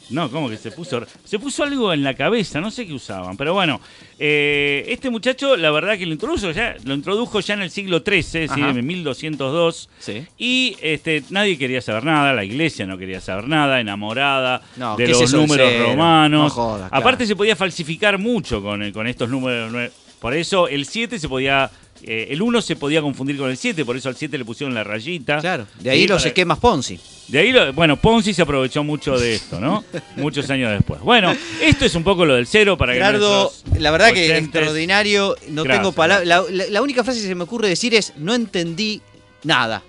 [0.09, 1.05] No, ¿cómo que se puso?
[1.23, 3.37] Se puso algo en la cabeza, no sé qué usaban.
[3.37, 3.81] Pero bueno,
[4.19, 8.03] eh, este muchacho, la verdad que lo introdujo ya, lo introdujo ya en el siglo
[8.05, 8.69] XIII, Ajá.
[8.69, 9.89] en 1202.
[9.99, 10.25] Sí.
[10.37, 15.05] Y este, nadie quería saber nada, la iglesia no quería saber nada, enamorada No, de
[15.05, 16.43] ¿qué es los números romanos.
[16.43, 17.01] No jodas, claro.
[17.01, 19.91] Aparte se podía falsificar mucho con, con estos números.
[20.25, 21.69] Por eso el 7 se podía,
[22.01, 24.73] eh, el 1 se podía confundir con el 7, por eso al 7 le pusieron
[24.73, 25.37] la rayita.
[25.39, 26.99] Claro, de ahí Sí, los para- esquemas Ponzi.
[27.27, 29.83] de ahí, lo- bueno, Ponzi se aprovechó mucho de esto, ¿no?
[30.15, 30.99] Muchos años después.
[31.01, 34.25] Bueno, esto es un poco lo del cero para que Gerardo, nuestros la verdad que
[34.31, 35.35] oyentes- extraordinario.
[35.49, 35.83] No Gracias.
[35.83, 36.27] tengo palabras.
[36.27, 39.03] La, la- la única frase que se me ocurre decir es: no entendí
[39.43, 39.83] nada.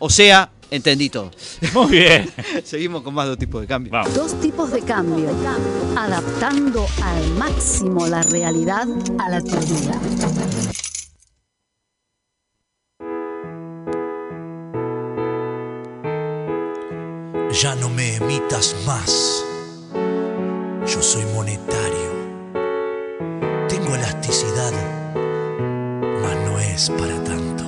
[0.00, 1.30] O sea, entendí todo.
[1.74, 2.30] Muy bien.
[2.64, 3.92] Seguimos con más dos tipos de cambio.
[3.92, 4.14] Vamos.
[4.14, 5.30] Dos tipos de cambio,
[5.96, 8.86] adaptando al máximo la realidad
[9.18, 10.00] a la teoría.
[17.62, 19.42] Ya no me emitas más.
[20.86, 22.12] Yo soy monetario.
[23.68, 24.72] Tengo elasticidad,
[26.22, 27.64] mas no es para tanto.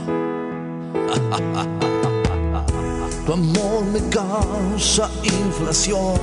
[3.29, 6.19] Tu amor me causa inflación.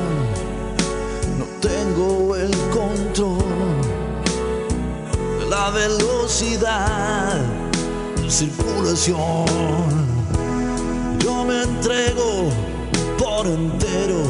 [1.62, 3.46] tengo el control
[5.40, 7.44] de la velocidad
[8.20, 9.46] de circulación.
[11.20, 12.50] Yo me entrego
[13.20, 14.24] por entero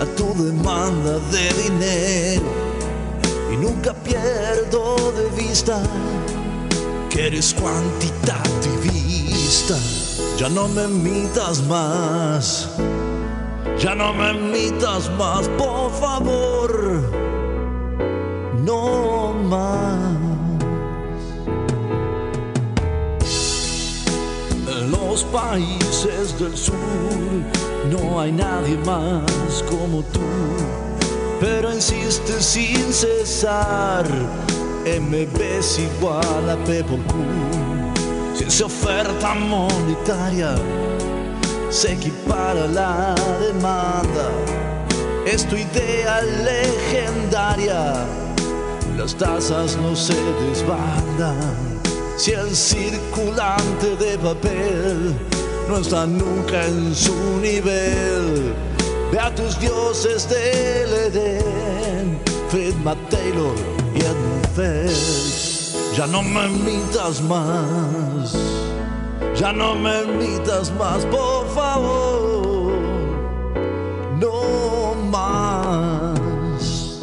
[0.00, 2.46] a tu demanda de dinero
[3.52, 5.82] y nunca pierdo de vista
[7.10, 10.03] que eres cuantitativista.
[10.36, 12.68] Ya no me mitas más,
[13.78, 17.02] ya no me mitas más, por favor,
[18.64, 20.08] no más.
[24.66, 26.74] En los países del sur
[27.92, 30.20] no hay nadie más como tú,
[31.40, 34.04] pero insiste sin cesar.
[34.84, 37.83] MB es igual a P por Q.
[38.34, 40.56] Si esa oferta monetaria
[41.70, 44.28] se equipara a la demanda,
[45.24, 48.04] es tu idea legendaria.
[48.96, 50.16] Las tasas no se
[50.48, 51.80] desbandan.
[52.16, 55.14] Si el circulante de papel
[55.68, 58.52] no está nunca en su nivel,
[59.12, 63.54] ve a tus dioses del Edén, Friedman Taylor
[63.94, 65.53] y Edmund Feld.
[65.96, 68.34] Ya no me mitas más,
[69.36, 72.72] ya no me mitas más, por favor,
[74.18, 76.98] no más.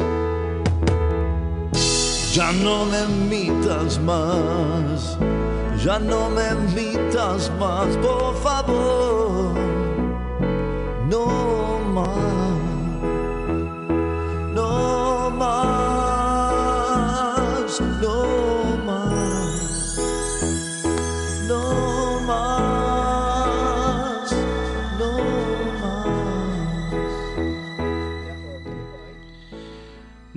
[2.34, 5.16] Ya no me mitas más,
[5.82, 9.54] ya no me mitas más, por favor,
[11.08, 12.21] no más,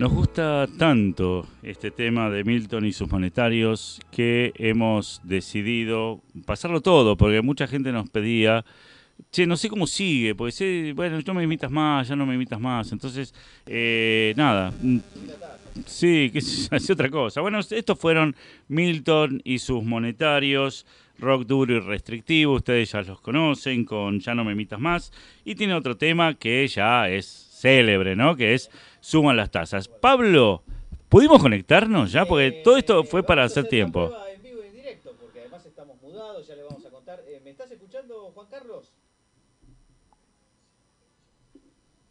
[0.06, 7.18] Nos gusta tanto este tema de Milton y sus monetarios que hemos decidido pasarlo todo,
[7.18, 8.64] porque mucha gente nos pedía,
[9.32, 12.36] che, no sé cómo sigue, porque sé, bueno, no me imitas más, ya no me
[12.36, 13.34] imitas más, entonces,
[13.66, 15.00] eh, nada, mm,
[15.88, 16.38] sí, que
[16.70, 17.42] hace otra cosa.
[17.42, 18.36] Bueno, estos fueron
[18.68, 20.86] Milton y sus monetarios,
[21.18, 25.12] rock duro y restrictivo, ustedes ya los conocen, con Ya no me imitas más,
[25.44, 28.36] y tiene otro tema que ya es célebre, ¿no?
[28.36, 28.70] Que es
[29.06, 29.88] Suman las tasas.
[29.88, 30.64] Pablo,
[31.10, 32.26] ¿pudimos conectarnos ya?
[32.26, 34.12] Porque todo esto fue para hacer tiempo.
[34.34, 37.24] En vivo y en directo, porque además estamos mudados, ya le vamos a contar.
[37.28, 38.92] Eh, ¿Me estás escuchando, Juan Carlos?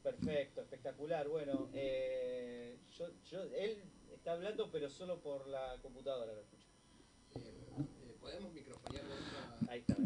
[0.05, 1.27] Perfecto, espectacular.
[1.27, 3.83] Bueno, eh, yo, yo, él
[4.15, 6.69] está hablando, pero solo por la computadora lo escucho.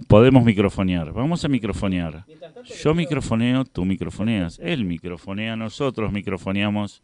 [0.06, 2.24] Podemos microfonear, vamos a microfonear.
[2.82, 7.02] Yo microfoneo, tú microfoneas, él microfonea, nosotros microfoneamos.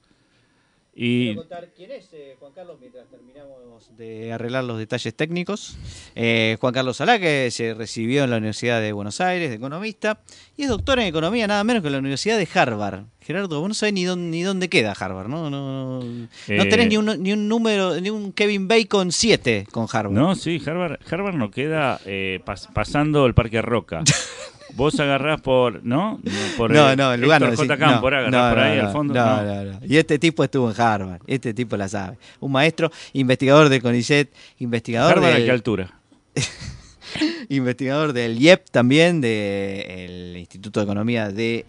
[0.96, 5.76] Y Quiero contar quién es eh, Juan Carlos mientras terminamos de arreglar los detalles técnicos.
[6.14, 10.20] Eh, Juan Carlos Salá, que se recibió en la Universidad de Buenos Aires de economista
[10.56, 13.04] y es doctor en economía nada menos que en la Universidad de Harvard.
[13.20, 15.50] Gerardo, vos no sabés ni dónde, ni dónde queda Harvard, ¿no?
[15.50, 19.66] No, no, no Eh, tenés ni un, ni un número, ni un Kevin Bacon 7
[19.72, 20.14] con Harvard.
[20.16, 24.04] No, sí, Harvard, Harvard no queda eh, pas- pasando el Parque Roca.
[24.76, 26.20] Vos agarrás por, ¿no?
[26.56, 27.54] Por No, el- no, el lugar no.
[27.56, 27.76] J.
[27.78, 29.14] Cámpora, no, agarrás no, por ahí no, al fondo.
[29.14, 29.64] No, no.
[29.64, 29.78] no, no.
[29.86, 31.20] Y este tipo estuvo en Harvard.
[31.26, 32.16] Este tipo la sabe.
[32.40, 35.90] Un maestro, investigador de CONICET, investigador Harvard a del- qué altura.
[37.48, 41.64] investigador del IEP también, del Instituto de Economía de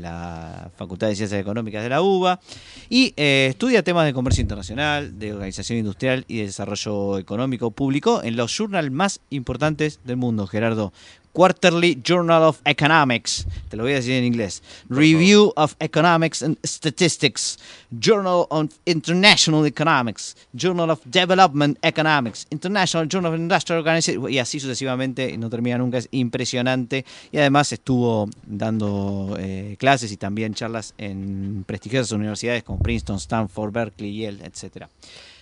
[0.00, 2.40] la Facultad de Ciencias Económicas de la UBA,
[2.88, 8.22] y eh, estudia temas de comercio internacional, de organización industrial y de desarrollo económico público
[8.22, 10.92] en los journals más importantes del mundo, Gerardo.
[11.32, 14.62] Quarterly Journal of Economics, te lo voy a decir en inglés.
[14.88, 17.58] Review of Economics and Statistics,
[17.90, 24.58] Journal of International Economics, Journal of Development Economics, International Journal of Industrial Organization, y así
[24.58, 27.04] sucesivamente, no termina nunca, es impresionante.
[27.30, 33.72] Y además estuvo dando eh, clases y también charlas en prestigiosas universidades como Princeton, Stanford,
[33.72, 34.86] Berkeley, Yale, etc.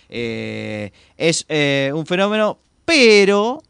[0.07, 3.63] Eh, es eh, un fenómeno, pero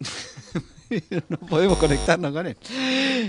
[1.28, 2.56] no podemos conectarnos con él.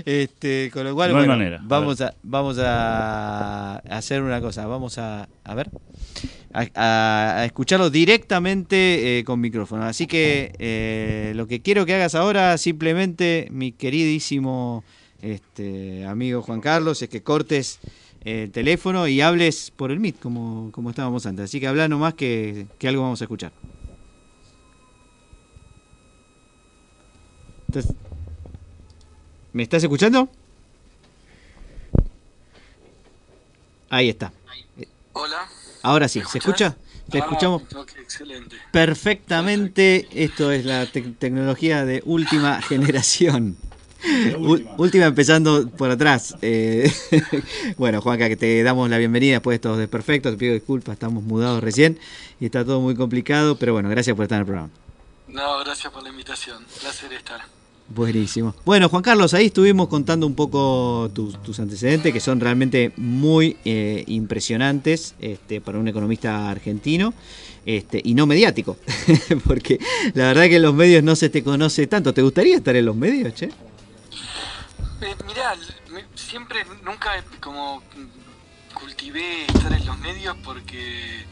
[0.04, 1.58] Este, con lo cual, No hay bueno, manera.
[1.58, 5.70] A vamos a, vamos a hacer una cosa, vamos a, a ver,
[6.52, 9.84] a, escucharlo directamente eh, con micrófono.
[9.84, 14.84] Así que eh, lo que quiero que hagas ahora, simplemente, mi queridísimo
[15.22, 17.80] este, amigo Juan Carlos, es que cortes
[18.24, 21.44] el teléfono y hables por el Meet, como, como estábamos antes.
[21.44, 23.52] Así que habla nomás que, que algo vamos a escuchar.
[29.52, 30.28] ¿Me estás escuchando?
[33.90, 34.32] Ahí está.
[35.12, 35.48] Hola.
[35.82, 36.76] Ahora sí, ¿Me ¿se escucha?
[37.10, 37.62] Te Ah, escuchamos
[37.98, 38.56] excelente.
[38.72, 40.08] perfectamente.
[40.12, 43.56] Esto es la tec- tecnología de última generación.
[44.76, 46.36] Última empezando por atrás.
[46.42, 46.92] Eh,
[47.78, 50.32] bueno, Juanca, que te damos la bienvenida después de estos desperfectos.
[50.32, 51.98] Te pido disculpas, estamos mudados recién
[52.40, 54.70] y está todo muy complicado, pero bueno, gracias por estar en el programa.
[55.28, 56.64] No, gracias por la invitación.
[56.80, 57.40] Placer estar.
[57.88, 58.54] Buenísimo.
[58.64, 64.02] Bueno, Juan Carlos, ahí estuvimos contando un poco tus, antecedentes, que son realmente muy eh,
[64.08, 67.14] impresionantes este, para un economista argentino
[67.64, 68.76] este, y no mediático,
[69.46, 69.78] porque
[70.14, 72.12] la verdad que en los medios no se te conoce tanto.
[72.12, 73.46] ¿Te gustaría estar en los medios, che?
[73.46, 75.54] Eh, mirá,
[76.14, 77.82] siempre, nunca como
[78.74, 81.24] cultivé estar en los medios porque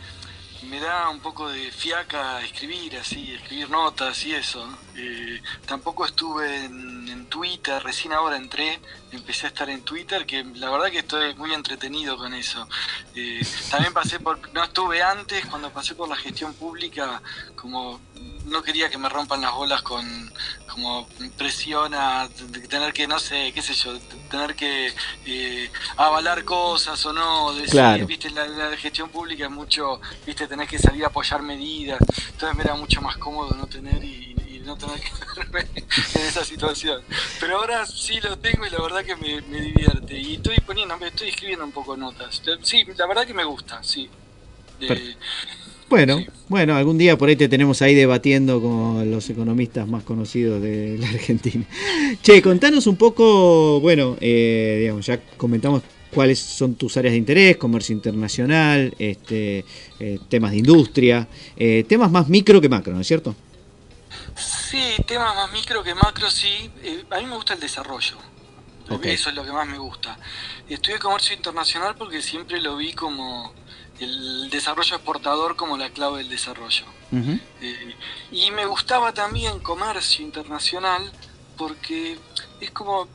[0.68, 4.66] me da un poco de fiaca escribir así, escribir notas y eso.
[4.96, 8.80] Eh, tampoco estuve en, en Twitter, recién ahora entré,
[9.12, 12.68] empecé a estar en Twitter, que la verdad que estoy muy entretenido con eso.
[13.14, 17.22] Eh, también pasé por, no estuve antes, cuando pasé por la gestión pública,
[17.56, 18.00] como
[18.44, 20.32] no quería que me rompan las bolas con
[20.68, 21.06] como
[21.38, 22.28] presión a
[22.68, 23.96] tener que, no sé, qué sé yo,
[24.30, 24.92] tener que
[25.24, 28.06] eh, avalar cosas o no, decir, Claro.
[28.06, 32.00] viste, la, la gestión pública es mucho, viste, tenés que salir a apoyar medidas,
[32.32, 36.22] entonces me era mucho más cómodo no tener y, y no tener que verme en
[36.22, 37.02] esa situación.
[37.38, 40.18] Pero ahora sí lo tengo y la verdad que me, me divierte.
[40.18, 42.42] Y estoy poniendo, estoy escribiendo un poco notas.
[42.62, 44.10] Sí, la verdad que me gusta, sí.
[45.94, 50.60] Bueno, bueno, algún día por ahí te tenemos ahí debatiendo con los economistas más conocidos
[50.60, 51.64] de la Argentina.
[52.20, 57.58] Che, contanos un poco, bueno, eh, digamos, ya comentamos cuáles son tus áreas de interés,
[57.58, 59.64] comercio internacional, este,
[60.00, 63.36] eh, temas de industria, eh, temas más micro que macro, ¿no es cierto?
[64.34, 66.72] Sí, temas más micro que macro, sí.
[66.82, 68.16] Eh, a mí me gusta el desarrollo.
[68.90, 69.06] Ok.
[69.06, 70.18] Eso es lo que más me gusta.
[70.68, 73.54] Estudié comercio internacional porque siempre lo vi como
[74.00, 76.84] el desarrollo exportador como la clave del desarrollo.
[77.60, 77.94] Eh,
[78.32, 81.12] y me gustaba también comercio internacional
[81.56, 82.18] porque
[82.60, 83.06] es como,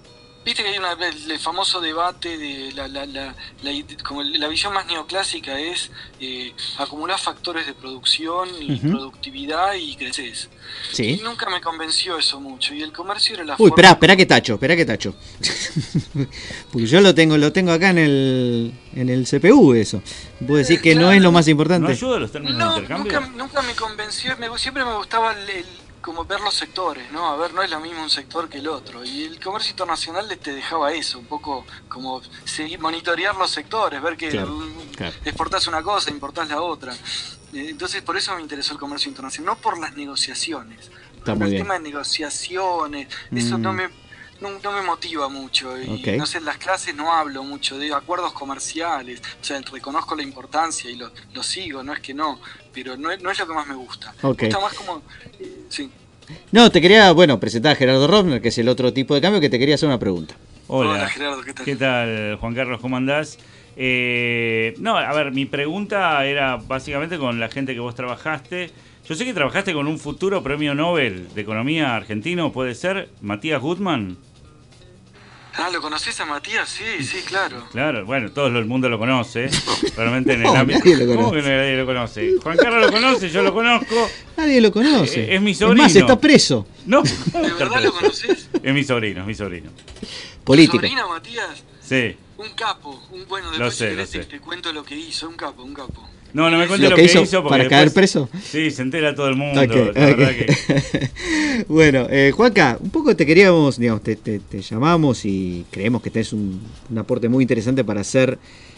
[0.50, 4.24] viste que hay una, el, el famoso debate de la, la, la, la id- como
[4.24, 10.50] la visión más neoclásica es eh, acumular factores de producción y productividad y creces.
[10.92, 11.22] Y Sí.
[11.24, 14.26] nunca me convenció eso mucho y el comercio era la Uy, forma- esperá, esperá que
[14.26, 15.16] tacho, esperá que tacho.
[16.72, 20.02] Porque yo lo tengo, lo tengo acá en el, en el CPU eso.
[20.40, 21.92] Puedo decir que no es lo más ¿No importante.
[21.92, 23.20] ayuda a los términos de intercambio?
[23.22, 25.66] nunca, nunca me convenció, me- siempre me gustaba el- el-
[26.10, 27.28] como ver los sectores, ¿no?
[27.30, 29.06] A ver, no es lo mismo un sector que el otro.
[29.06, 34.18] Y el comercio internacional te dejaba eso, un poco como seguir, monitorear los sectores, ver
[34.18, 35.16] que Claro, mm, claro.
[35.24, 36.94] exportás una cosa, importás la otra.
[37.54, 40.90] Eh, Entonces, por eso me interesó el comercio internacional, no por las negociaciones.
[41.16, 41.62] Está muy el bien.
[41.64, 43.62] tema de negociaciones, eso Mm.
[43.62, 43.90] no me
[44.42, 47.94] no, no me motiva mucho y no sé, en las clases no hablo mucho de
[47.94, 52.40] acuerdos comerciales, o sea, reconozco la importancia y lo, lo sigo, no es que no,
[52.74, 54.14] pero no, es- no es lo que más me gusta.
[54.24, 55.02] Me gusta más como,
[55.42, 55.92] eh, sí.
[56.52, 59.42] No, te quería, bueno, presentar a Gerardo Rovner, que es el otro tipo de cambio,
[59.42, 60.36] que te quería hacer una pregunta.
[60.68, 60.92] Hola.
[60.92, 61.66] Hola, Gerardo, ¿qué tal?
[61.66, 62.80] ¿Qué tal, Juan Carlos?
[62.82, 63.38] ¿Cómo andás?
[63.76, 68.72] Eh, no, a ver, mi pregunta era básicamente con la gente que vos trabajaste.
[69.08, 73.10] Yo sé que trabajaste con un futuro premio Nobel de Economía argentino, ¿puede ser?
[73.22, 74.18] Matías Gutmann.
[75.62, 76.70] Ah, ¿lo conoces a Matías?
[76.70, 77.66] Sí, sí, claro.
[77.72, 79.50] Claro, bueno, todo el mundo lo conoce.
[79.98, 80.80] Realmente en el No, ámbito.
[80.80, 82.36] nadie lo ¿Cómo que nadie lo conoce?
[82.42, 84.10] Juan Carlos lo conoce, yo lo conozco.
[84.38, 85.24] Nadie lo conoce.
[85.26, 85.86] Eh, es mi más, sobrino.
[85.88, 86.66] está preso.
[86.86, 88.50] No, ¿De verdad lo conoces?
[88.64, 89.70] Es mi sobrino, es mi sobrino.
[90.44, 90.78] Político.
[90.78, 92.16] Sobrino Matías, Sí.
[92.38, 94.30] un capo, un bueno, Lo después sé, si lo querés te, sé.
[94.30, 96.08] te cuento lo que hizo, un capo, un capo.
[96.34, 98.30] No, no me cuente Lo lo, que hizo hizo para caer preso.
[98.44, 99.56] Sí, se entera todo el mundo.
[99.66, 99.94] La ok.
[99.96, 101.64] verdad que.
[101.68, 106.10] bueno, eh, Juanca, un poco te queríamos, digamos, te, te- te llamamos y creemos que
[106.12, 108.38] tenés un, un aporte muy interesante para hacer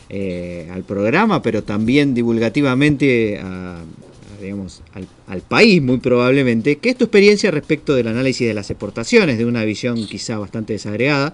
[0.10, 6.78] eh, al programa, pero también divulgativamente a, a, digamos, al, al país, muy probablemente.
[6.78, 10.74] ¿Qué es tu experiencia respecto del análisis de las exportaciones, de una visión quizá bastante
[10.74, 11.34] desagregada?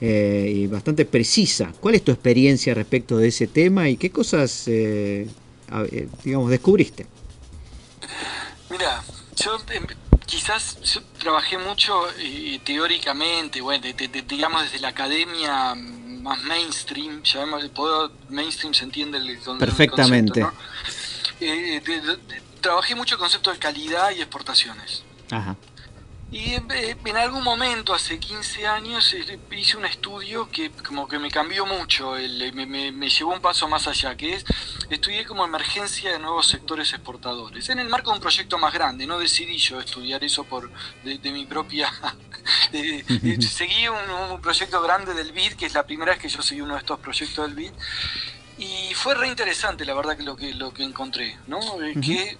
[0.00, 1.72] eh, y bastante precisa.
[1.80, 5.26] ¿Cuál es tu experiencia respecto de ese tema y qué cosas, eh,
[6.24, 7.06] digamos, descubriste?
[8.70, 9.02] Mira,
[9.36, 9.86] yo em,
[10.26, 16.42] quizás yo trabajé mucho eh, teóricamente, bueno, de- de- de- digamos desde la academia más
[16.42, 20.40] mainstream, llamémosle, puedo- mainstream se entiende el, el Perfectamente.
[20.42, 20.62] concepto,
[21.40, 21.46] ¿no?
[21.46, 21.82] Eh,
[22.60, 25.02] trabajé mucho el concepto de calidad y exportaciones.
[25.30, 25.56] Ajá.
[26.30, 31.18] Y eh, en algún momento, hace 15 años, eh, hice un estudio que como que
[31.18, 34.44] me cambió mucho, el- me, me- me llevó un paso más allá, que es,
[34.90, 39.06] estudié como emergencia de nuevos sectores exportadores, en el marco de un proyecto más grande,
[39.06, 40.70] no decidí yo estudiar eso por
[41.02, 41.90] de, de mi propia...
[42.72, 46.28] de- de- seguí un, un proyecto grande del BID, que es la primera vez que
[46.28, 47.72] yo seguí uno de estos proyectos del BID,
[48.58, 51.58] y fue re interesante la verdad que lo que lo que encontré, ¿no?
[51.82, 52.36] Eh, Que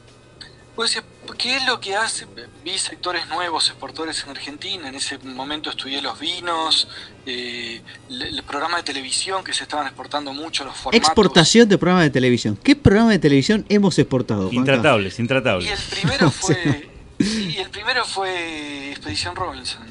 [0.77, 1.03] pues, eh,
[1.37, 2.27] ¿qué es lo que hace?
[2.65, 4.89] Vi sectores nuevos, exportadores en Argentina.
[4.89, 6.89] En ese momento estudié los vinos,
[7.27, 11.07] eh, el, el programa de televisión que se estaban exportando mucho, los formatos.
[11.09, 12.57] Exportación de programas de televisión.
[12.63, 14.43] ¿Qué programa de televisión hemos exportado?
[14.51, 14.57] Juanca?
[14.57, 15.71] Intratables, Y intratables.
[15.71, 19.83] el primero fue y el primero fue Expedición Robinson.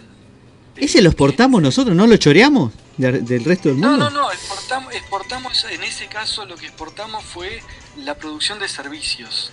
[0.75, 1.95] ¿Ese lo exportamos nosotros?
[1.95, 4.09] ¿No lo choreamos de- del resto del No, mundo?
[4.11, 7.61] no, no, exportamos, exportamos, en ese caso lo que exportamos fue
[7.97, 9.51] la producción de servicios.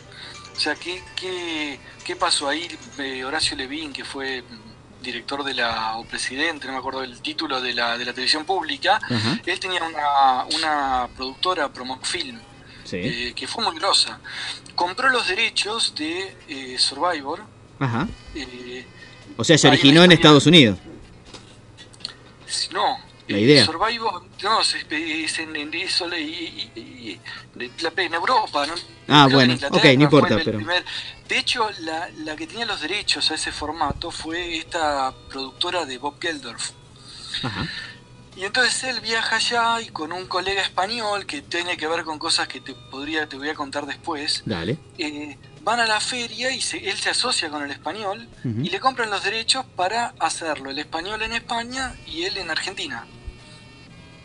[0.56, 2.68] O sea, ¿qué, qué, qué pasó ahí?
[2.98, 4.44] Eh, Horacio Levín, que fue
[5.02, 8.44] director de la, o presidente, no me acuerdo el título de la, de la televisión
[8.46, 8.98] pública,
[9.44, 12.40] él tenía una, una productora, Promofilm,
[12.84, 12.96] sí.
[13.02, 14.18] eh, que fue muy grosa.
[14.74, 17.42] Compró los derechos de eh, Survivor.
[17.78, 18.08] Ajá.
[19.36, 20.78] O sea, se originó en Estados Unidos.
[22.72, 22.96] No.
[23.28, 23.64] La eh, idea.
[23.64, 25.80] Survivor, no, es, es en, en, y-
[26.74, 27.20] y- y-
[27.54, 28.74] de- la- en Europa, ¿no?
[29.08, 30.84] Ah, Creo bueno, ok, no importa, pero- primer-
[31.28, 35.96] De hecho, la, la que tenía los derechos a ese formato fue esta productora de
[35.98, 36.70] Bob Geldorf.
[37.42, 37.66] Ajá.
[38.36, 42.18] Y entonces él viaja allá y con un colega español que tiene que ver con
[42.18, 44.76] cosas que te podría te voy a contar después, Dale.
[44.98, 48.78] eh, van a la feria y se- él se asocia con el español y le
[48.80, 53.06] compran los derechos para hacerlo el español en España y él en Argentina.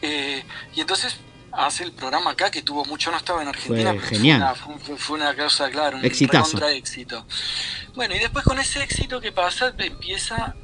[0.02, 0.44] Eh,
[0.76, 1.18] y entonces
[1.52, 4.56] hace el programa acá que tuvo mucho, no estaba en Argentina, Fue pero genial.
[4.56, 6.04] Fue, una, fue- fue una cosa, claro, un
[6.50, 7.26] recontra éxito.
[7.96, 10.56] Bueno, y después con ese éxito que pasa, empieza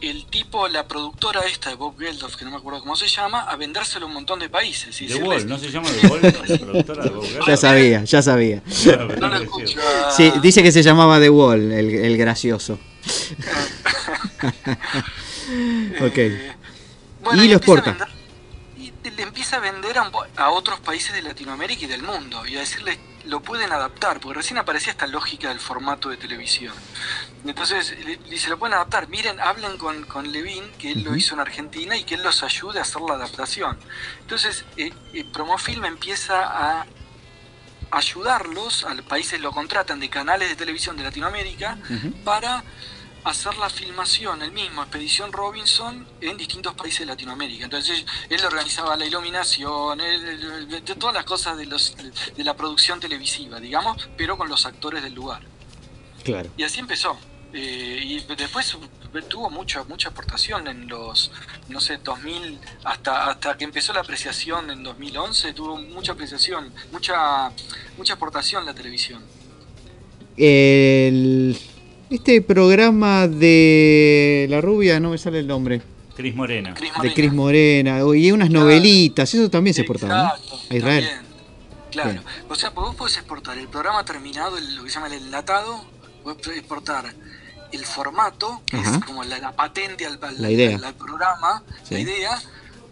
[0.00, 3.42] el tipo, la productora esta de Bob Geldof, que no me acuerdo cómo se llama,
[3.42, 5.00] a vendérselo a un montón de países.
[5.00, 6.20] Y The decirles, Wall, ¿no se llama The Wall?
[6.22, 7.60] La productora de Bob Ya Geldof.
[7.60, 8.62] sabía, ya sabía.
[9.20, 9.78] No lo escucho.
[10.16, 12.78] Sí, dice que se llamaba The Wall, el, el gracioso.
[16.00, 16.16] ok.
[16.18, 16.52] Eh,
[17.34, 18.06] Y lo empieza a
[19.10, 22.98] le empieza a vender a, otros países de Latinoamérica y del mundo y a decirles
[23.24, 26.72] lo pueden adaptar, porque recién aparecía esta lógica del formato de televisión.
[27.44, 27.96] Entonces
[28.30, 31.96] dice, lo pueden adaptar, miren, hablen con, con Levin, que él lo hizo en Argentina
[31.96, 33.78] y que él los ayude a hacer la adaptación.
[34.20, 36.86] Entonces eh, eh, Promofilm empieza a
[37.90, 41.78] ayudarlos, a los países lo contratan de canales de televisión de Latinoamérica
[42.24, 42.62] para
[43.26, 47.64] hacer la filmación, el mismo, Expedición Robinson, en distintos países de Latinoamérica.
[47.64, 51.96] Entonces él organizaba la iluminación, él- todas las cosas de, los,
[52.36, 55.42] de la producción televisiva, digamos, pero con los actores del lugar.
[56.22, 56.50] Claro.
[56.56, 57.18] Y así empezó.
[57.52, 58.76] Eh, y después
[59.28, 61.30] tuvo mucha mucha aportación en los,
[61.68, 67.50] no sé, 2000, hasta hasta que empezó la apreciación en 2011, tuvo mucha apreciación, mucha
[67.96, 69.24] mucha aportación la televisión.
[70.36, 71.58] El,
[72.10, 75.82] este programa de la rubia, no me sale el nombre,
[76.16, 76.72] Cris Morena.
[76.74, 77.14] Cris de Morena.
[77.14, 78.64] Cris Morena, y unas Claro.
[78.64, 80.62] novelitas, eso también se exportaba, Exacto, ¿no?
[80.70, 81.04] A Israel.
[81.04, 81.26] también.
[81.90, 82.10] Claro.
[82.12, 82.22] Bien.
[82.48, 85.14] O sea, pues vos podés exportar el programa terminado, el- lo que se llama el
[85.22, 85.84] enlatado,
[86.22, 87.12] podés exportar
[87.72, 88.96] el formato, que Ajá.
[88.98, 90.76] es como la, la patente al, al- La idea.
[90.76, 91.94] al- al programa, Sí.
[91.94, 92.42] la idea,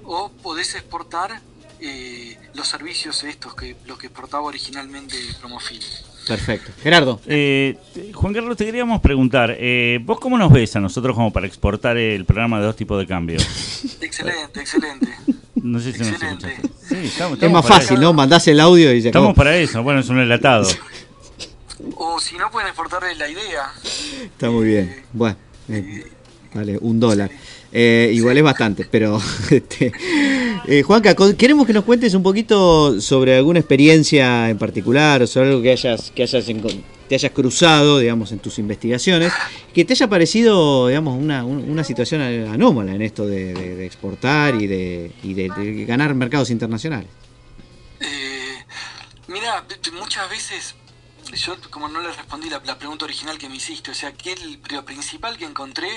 [0.05, 1.41] o podés exportar
[1.81, 5.83] eh, los servicios estos, que los que exportaba originalmente Promofil.
[6.27, 6.73] Perfecto.
[6.83, 7.77] Gerardo, Eh,
[8.13, 11.97] Juan Carlos, te queríamos preguntar, eh, ¿vos cómo nos ves a nosotros como para exportar
[11.97, 13.39] el programa de dos tipos de cambio?
[14.01, 15.09] Excelente, excelente.
[15.57, 16.57] No sé si nos Excelente.
[16.89, 18.03] Sí, estamos, es más fácil, eso.
[18.03, 18.13] ¿no?
[18.13, 19.07] Mandás el audio y acabó.
[19.09, 20.69] Estamos para eso, bueno, es un enlatado.
[21.97, 23.73] O si no, pueden exportar la idea.
[24.23, 25.03] Está muy bien.
[25.13, 25.37] Bueno,
[25.69, 26.05] eh,
[26.55, 27.31] vale, un dólar.
[27.77, 29.21] Eh, igual es bastante, pero
[29.51, 29.91] este,
[30.69, 35.49] eh, Juanca, queremos que nos cuentes un poquito sobre alguna experiencia en particular o sobre
[35.49, 36.47] algo que hayas, que hayas
[37.09, 39.33] te hayas cruzado, digamos, en tus investigaciones,
[39.75, 43.87] que te haya parecido, digamos, una, un- una situación anómala en esto de, de- de
[43.87, 47.09] exportar y de, y de- de ganar mercados internacionales.
[48.01, 48.55] Eh,
[49.27, 49.65] mira,
[49.99, 50.77] muchas veces
[51.35, 54.33] yo como no le respondí la, la pregunta original que me hiciste, o sea, que
[54.33, 55.89] el, lo principal que encontré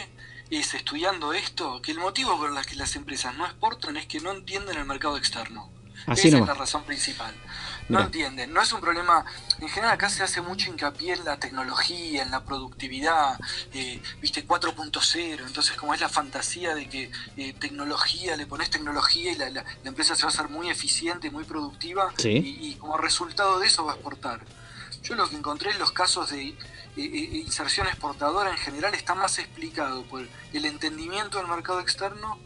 [0.49, 4.19] es estudiando esto, que el motivo por el que las empresas no exportan es que
[4.19, 5.69] no entienden el mercado externo.
[6.05, 6.49] Así Esa nomás.
[6.51, 7.33] es la razón principal.
[7.89, 8.05] No Mirá.
[8.05, 9.25] entienden, no es un problema.
[9.59, 13.37] En general, acá se hace mucho hincapié en la tecnología, en la productividad,
[13.73, 15.45] eh, viste, 4.0.
[15.45, 19.63] Entonces, como es la fantasía de que eh, tecnología, le pones tecnología y la, la-
[19.63, 22.29] la empresa se va a hacer muy eficiente, muy productiva, Sí.
[22.29, 24.45] y, y como resultado de eso va a exportar.
[25.03, 26.55] Yo lo que encontré en los casos de
[27.03, 32.39] eh, inserción exportadora en general está más explicado por el entendimiento del mercado externo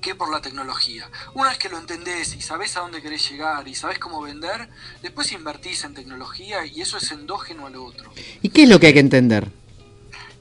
[0.00, 1.10] que por la tecnología.
[1.34, 4.68] Una vez que lo entendés y sabés a dónde querés llegar y sabés cómo vender,
[5.02, 8.12] después invertís en tecnología y eso es endógeno a lo otro.
[8.42, 9.50] ¿Y qué es lo que hay que entender?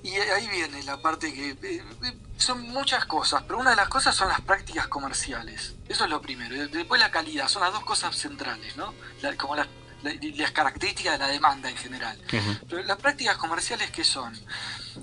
[0.03, 1.49] Y ahí viene la parte que...
[1.51, 1.57] eh,
[2.03, 5.73] eh, son muchas cosas, pero una de las cosas son las prácticas comerciales.
[5.89, 6.55] Eso es lo primero.
[6.67, 8.93] Después la calidad, son las dos cosas centrales, ¿no?
[9.21, 9.67] La- como las,
[10.03, 12.17] la- las características de la demanda en general.
[12.69, 14.33] Pero las prácticas comerciales, ¿qué son?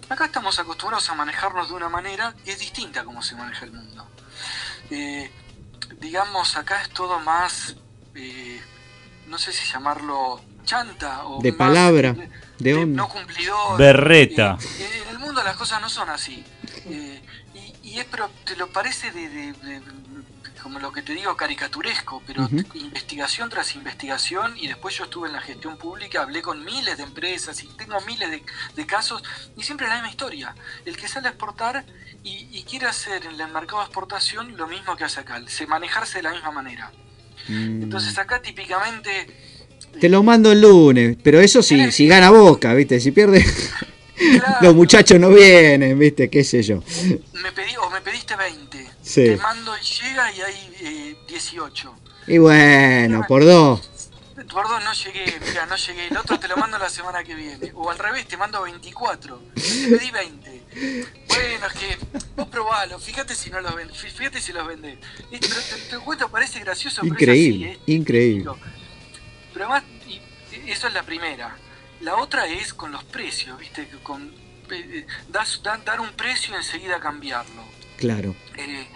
[0.09, 3.65] Acá estamos acostumbrados a manejarnos de una manera que es distinta a cómo se maneja
[3.65, 4.07] el mundo.
[4.91, 5.31] Eh,
[6.01, 7.77] digamos, acá es todo más,
[8.15, 8.61] eh,
[9.29, 12.15] no sé si llamarlo chanta o De más, palabra,
[12.59, 12.97] de onda.
[13.03, 13.79] no cumplidor.
[13.79, 14.57] Berreta.
[14.61, 16.45] Eh, eh, en el mundo las cosas no son así.
[16.87, 17.23] Eh,
[17.55, 19.81] y, y es, pero te lo parece de, de- de-
[20.63, 25.35] como lo que te digo, caricaturesco, pero investigación tras investigación, y después yo estuve en
[25.35, 28.43] la gestión pública, hablé con miles de empresas y tengo miles de,
[28.77, 29.23] de casos,
[29.57, 30.55] y siempre la misma historia.
[30.85, 31.85] El que sale a exportar
[32.23, 35.67] y, y quiere hacer en el mercado de exportación lo mismo que hace acá, se
[35.67, 36.93] manejarse de la misma manera.
[37.49, 37.83] Mm.
[37.83, 39.27] Entonces acá típicamente...
[40.01, 42.99] Te lo mando el lunes, pero eso si, si gana Boca, ¿viste?
[43.01, 43.45] Si pierde,
[44.15, 44.59] Claro.
[44.61, 46.31] los muchachos no vienen, ¿viste?
[46.31, 46.83] ¿Qué sé yo?
[47.33, 48.92] me pedí, o me pediste 20.
[49.03, 49.25] Sí.
[49.25, 51.95] Te mando y llega y hay eh, 18.
[52.29, 53.89] Y bueno, por dos.
[54.51, 56.07] Por dos no llegué, mira, no llegué.
[56.09, 57.71] El otro te lo mando la semana que viene.
[57.75, 59.43] O al revés, te mando 24.
[59.55, 60.63] Yo te pedí 20.
[61.29, 61.99] Bueno, es que
[62.37, 64.99] vos probalo, fíjate si no los vendés, fíjate si los vendés.
[65.31, 67.95] Y- Pero te, te cuento, parece gracioso, pero Increíble, es así, ¿eh?
[67.95, 68.51] increíble.
[69.53, 70.21] Pero además, y-
[70.71, 71.57] eso es la primera.
[72.01, 73.87] La otra es con los precios, ¿viste?
[73.87, 74.33] Que Con,
[74.71, 77.63] eh, das- dar un precio y enseguida cambiarlo.
[78.03, 78.35] Claro.
[78.59, 78.87] Eh,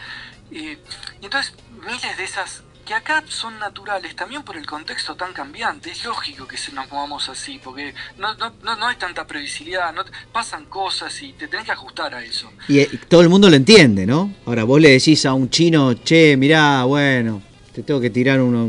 [0.50, 0.78] eh,
[1.20, 1.52] y entonces,
[1.86, 5.90] miles de esas que acá son naturales también por el contexto tan cambiante.
[5.92, 9.92] Es lógico que se nos movamos así, porque no, no, no, no hay tanta previsibilidad,
[9.92, 12.50] no, pasan cosas y te tenés que ajustar a eso.
[12.68, 14.32] Y, eh, todo el mundo lo entiende, ¿no?
[14.44, 17.42] Ahora vos le decís a un chino, che, mirá, bueno,
[17.72, 18.64] te tengo que tirar uno-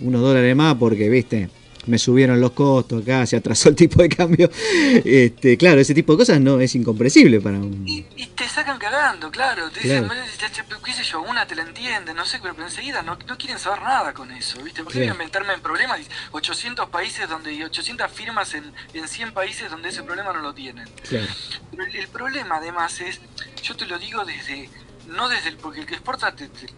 [0.00, 1.50] unos dólares más porque, viste,
[1.86, 4.50] me subieron los costos acá, se atrasó el tipo de cambio.
[5.04, 7.86] Este, claro, ese tipo de cosas no es incomprensible para un...
[7.86, 9.70] Y, y te sacan cagando, claro.
[9.70, 10.20] Te dicen, Claro.
[10.38, 13.38] "Che, che, qué sé yo, una te la entiende, no sé, pero, enseguida no, no
[13.38, 14.82] quieren saber nada con eso, ¿viste?
[14.82, 15.14] ¿Por qué Claro.
[15.14, 16.00] voy a meterme en problemas?
[16.32, 18.64] 800 países donde, y 800 firmas en,
[18.94, 20.88] en 100 países donde ese problema no lo tienen.
[21.08, 21.26] Claro.
[21.70, 23.20] Pero el, el problema además es,
[23.62, 24.68] yo te lo digo desde,
[25.08, 26.68] no desde el, porque el que exporta te- te-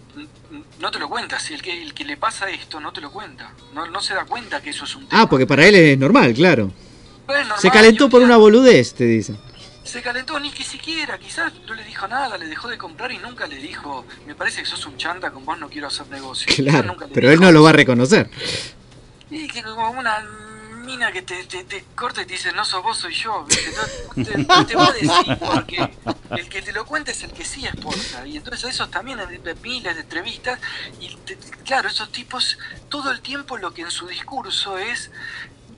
[0.79, 3.11] no te lo cuenta, si el que, el que le pasa esto no te lo
[3.11, 5.23] cuenta, no, no se da cuenta que eso es un tema.
[5.23, 6.73] Ah, porque para él es normal, claro.
[7.27, 9.39] Pero es normal, Se calentó por una boludez, te dicen.
[9.85, 13.18] Se calentó, ni que siquiera, quizás no le dijo nada, le dejó de comprar y
[13.18, 16.53] nunca le dijo, me parece que sos un chanta, con vos no quiero hacer negocio.
[16.57, 18.31] Claro, nunca pero él no lo va a reconocer.
[19.31, 20.25] Y que como una
[20.83, 23.47] mina que te, te, corta y te dice, no sos vos, soy yo.
[24.16, 25.91] No, te, no te va a decir, porque
[26.30, 28.26] el que te lo cuenta es el que sí exporta.
[28.26, 29.18] Y entonces esos también
[29.62, 30.59] miles de entrevistas.
[31.01, 31.16] Y
[31.64, 32.59] claro, esos tipos
[32.89, 35.11] todo el tiempo lo que en su discurso es...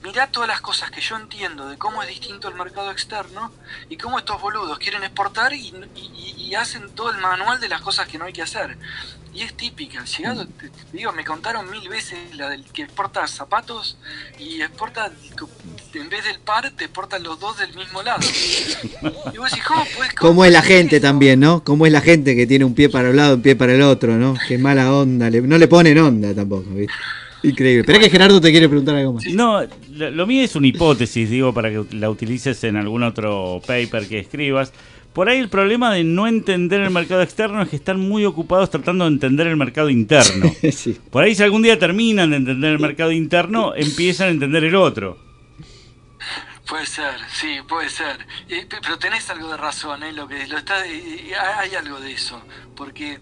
[0.03, 3.51] Mirá todas las cosas que yo entiendo de cómo es distinto el mercado externo
[3.89, 8.19] y cómo estos boludos quieren exportar y hacen todo el manual de las cosas que
[8.19, 8.77] no hay que hacer.
[9.35, 10.05] Y es típica.
[10.05, 13.99] Llegado, te- te digo, me contaron mil veces la del que exporta zapatos
[14.39, 15.11] y exporta,
[15.95, 18.21] en vez del par, te exportan los dos del mismo lado.
[19.33, 20.15] Y vos decís, ¿cómo puedes?
[20.15, 21.65] Cómo es la gente también, ¿no?
[21.65, 23.83] Cómo es la gente que tiene un pie para un lado, un pie para el
[23.83, 24.37] otro, ¿no?
[24.47, 25.29] Qué mala onda.
[25.31, 26.93] le- no le ponen onda tampoco, ¿viste?
[27.43, 27.81] Increíble.
[27.81, 29.25] Espera que Gerardo te quiere preguntar algo más.
[29.27, 29.61] No,
[29.93, 34.07] lo, lo mío es una hipótesis, digo, para que la utilices en algún otro paper
[34.09, 34.73] que escribas.
[35.15, 38.69] Por ahí el problema de no entender el mercado externo es que están muy ocupados
[38.71, 40.51] tratando de entender el mercado interno.
[40.73, 40.99] Sí.
[41.11, 44.75] Por ahí si algún día terminan de entender el mercado interno, empiezan a entender el
[44.75, 45.19] otro.
[46.67, 48.27] Puede ser, sí, puede ser.
[48.49, 50.13] Eh, pe- pero tenés algo de razón, ¿eh?
[50.13, 52.43] Lo que lo está, eh, eh, hay algo de eso.
[52.75, 53.19] Porque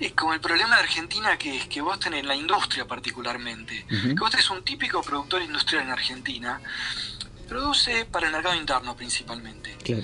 [0.00, 3.84] es como el problema de Argentina que es que vos tenés la industria particularmente.
[3.88, 6.58] Que vos tenés un típico productor industrial en Argentina.
[7.48, 9.76] Produce para el mercado interno principalmente.
[9.84, 10.02] Claro.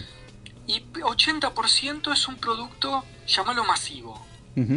[0.68, 4.24] Y 80% es un producto, llamalo masivo.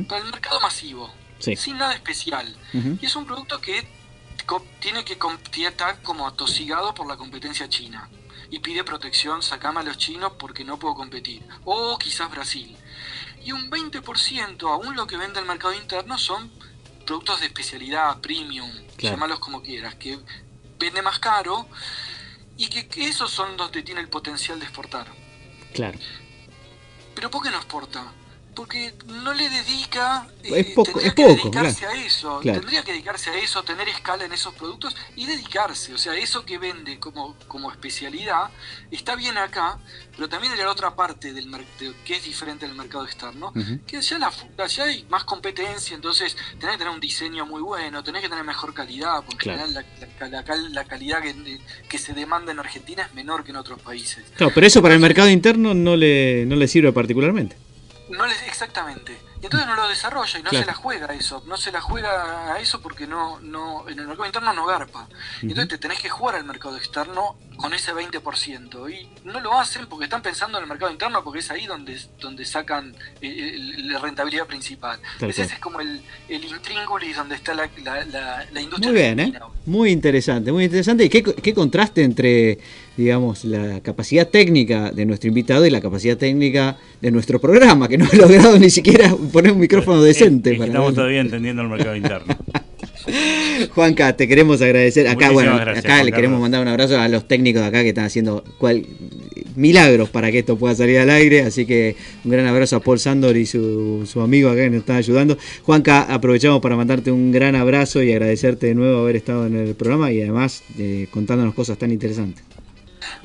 [0.07, 1.11] Para el mercado masivo.
[1.39, 1.55] Sí.
[1.55, 2.55] Sin nada especial.
[2.99, 3.87] Y es un producto que
[4.79, 5.17] tiene que
[5.67, 8.09] está como atosigado por la competencia china.
[8.49, 11.45] Y pide protección, sacame a los chinos porque no puedo competir.
[11.65, 12.75] O quizás Brasil.
[13.43, 16.51] Y un 20%, aún lo que vende el mercado interno, son
[17.05, 19.15] productos de especialidad, premium, Claro.
[19.15, 20.19] llamalos como quieras, que
[20.79, 21.67] vende más caro
[22.55, 25.07] y que, que esos son donde tiene el potencial de exportar.
[25.73, 25.99] Claro.
[27.15, 28.13] Pero ¿por qué no exporta?
[28.55, 31.93] Porque no le dedica, Es eh, poco- tendría es que poco, dedicarse claro.
[31.99, 32.59] a eso, Claro.
[32.59, 36.45] tendría que dedicarse a eso, tener escala en esos productos y dedicarse, o sea, eso
[36.45, 38.49] que vende como, como especialidad
[38.91, 39.79] está bien acá,
[40.15, 43.53] pero también la otra parte del mercado, que es diferente del mercado externo,
[43.87, 44.31] que allá, la,
[44.63, 48.43] allá hay más competencia, entonces tenés que tener un diseño muy bueno, tenés que tener
[48.43, 49.67] mejor calidad, porque Claro.
[49.71, 49.81] la,
[50.19, 50.41] la- la
[50.71, 54.23] la calidad que, que se demanda en Argentina es menor que en otros países.
[54.35, 57.55] Claro, pero eso para el mercado interno no le, no le sirve particularmente.
[58.11, 59.21] No les, exactamente.
[59.41, 60.65] Y entonces no lo desarrolla y no Claro.
[60.65, 61.43] se la juega a eso.
[61.47, 65.07] No se la juega a eso porque no, no, en el mercado interno no garpa.
[65.41, 68.89] Y Entonces te tenés que jugar al mercado externo con ese 20%.
[68.91, 71.97] Y no lo hacen porque están pensando en el mercado interno porque es ahí donde,
[72.19, 74.99] donde sacan eh, el- la rentabilidad principal.
[75.21, 79.19] Ese es como el, el intríngulis donde está la, la, la, la industria Muy bien,
[79.19, 79.33] ¿eh?
[79.65, 81.05] Muy interesante, muy interesante.
[81.05, 82.57] Y qué, qué contraste entre,
[82.97, 87.97] digamos, la capacidad técnica de nuestro invitado y la capacidad técnica de nuestro programa, que
[87.97, 90.49] no he logrado ni siquiera poner un micrófono decente.
[90.51, 92.35] Es que para estamos todavía entendiendo el mercado interno.
[93.75, 95.07] Juanca, te queremos agradecer.
[95.07, 96.41] Acá, Muchísimas bueno, gracias, acá Juan le queremos Carlos.
[96.41, 98.85] mandar un abrazo a los técnicos de acá que están haciendo cual-
[99.55, 101.41] milagros para que esto pueda salir al aire.
[101.43, 104.79] Así que un gran abrazo a Paul Sandor y su, su amigo acá que nos
[104.79, 105.37] están ayudando.
[105.63, 109.75] Juanca, aprovechamos para mandarte un gran abrazo y agradecerte de nuevo haber estado en el
[109.75, 112.43] programa y además eh, contándonos cosas tan interesantes.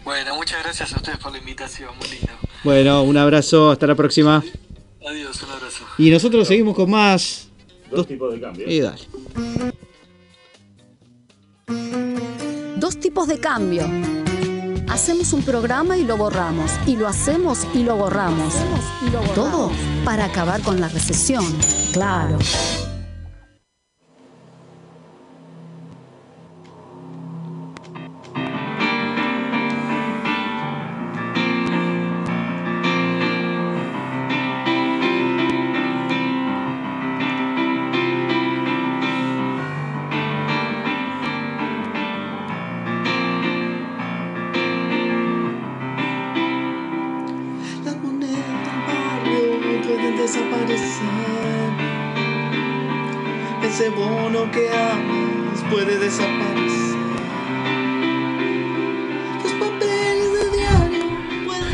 [0.04, 1.90] Bueno, muchas gracias a ustedes por la invitación.
[1.98, 2.32] Muy lindo.
[2.64, 4.42] Bueno, un abrazo, hasta la próxima.
[5.08, 5.84] Adiós, un abrazo.
[5.98, 7.45] Y nosotros seguimos con más.
[7.90, 8.68] Dos tipos de cambio.
[8.68, 9.02] Y dale.
[12.76, 13.84] Dos tipos de cambio.
[14.88, 16.70] Hacemos un programa y lo borramos.
[16.86, 18.54] Y lo hacemos y lo borramos.
[19.34, 19.70] Todo
[20.04, 21.44] para acabar con la recesión.
[21.92, 22.38] Claro.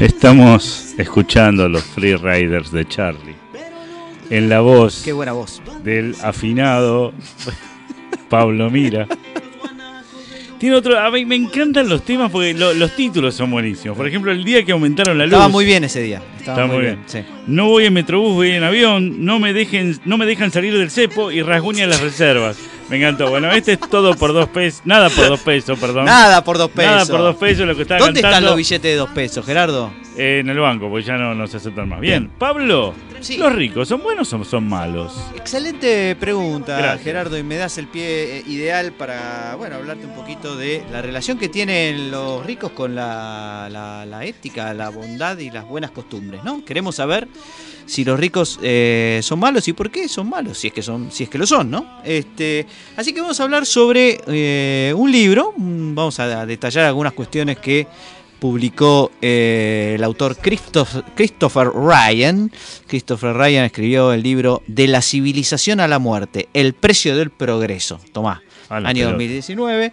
[0.07, 3.37] Estamos escuchando a los Free Riders de Charlie.
[4.31, 5.63] En la voz Qué buena voz.
[5.85, 7.13] del afinado
[8.29, 9.07] Pablo Mira.
[10.59, 10.99] Tiene otro.
[10.99, 13.97] A mí me encantan los temas porque lo- los títulos son buenísimos.
[13.97, 15.35] Por ejemplo, el día que aumentaron la luz.
[15.35, 16.21] Estaba muy bien ese día.
[16.37, 16.99] Estaba muy bien.
[17.07, 17.21] Sí.
[17.47, 19.25] No voy en metrobús, voy en avión.
[19.25, 22.59] No me dejen, no me dejan salir del cepo y rasguñan las reservas.
[22.93, 23.31] Me encantó.
[23.31, 24.83] Bueno, este es todo por dos pesos.
[24.85, 26.05] Nada por dos pesos, perdón.
[26.05, 26.93] Nada por dos pesos.
[26.93, 29.91] Nada por dos pesos lo que estaba ¿Dónde están los billetes de dos pesos, Gerardo?
[30.19, 31.99] Eh, en el banco, porque ya no, no se aceptan más.
[31.99, 33.39] Bien, Pablo, Sí.
[33.39, 35.11] ¿los ricos son buenos o son malos?
[35.35, 37.03] Excelente pregunta, Gracias.
[37.03, 41.01] Gerardo, y me das el pie eh, ideal para bueno hablarte un poquito de la
[41.01, 45.93] relación que tienen los ricos con la, la- la ética, la bondad y las buenas
[45.93, 46.63] costumbres, ¿no?
[46.63, 47.27] Queremos saber
[47.87, 51.11] si los ricos eh, son malos y por qué son malos, si es que son,
[51.13, 51.99] si es que lo son, ¿no?
[52.05, 52.67] Este,
[52.97, 57.87] así que vamos a hablar sobre eh, un libro, vamos a detallar algunas cuestiones que
[58.39, 62.51] publicó eh, el autor Christoph- Christopher Ryan.
[62.89, 68.01] Christopher Ryan escribió el libro De la civilización a la muerte, el precio del progreso.
[68.13, 69.13] Tomá, A la año pelota.
[69.13, 69.93] 2019.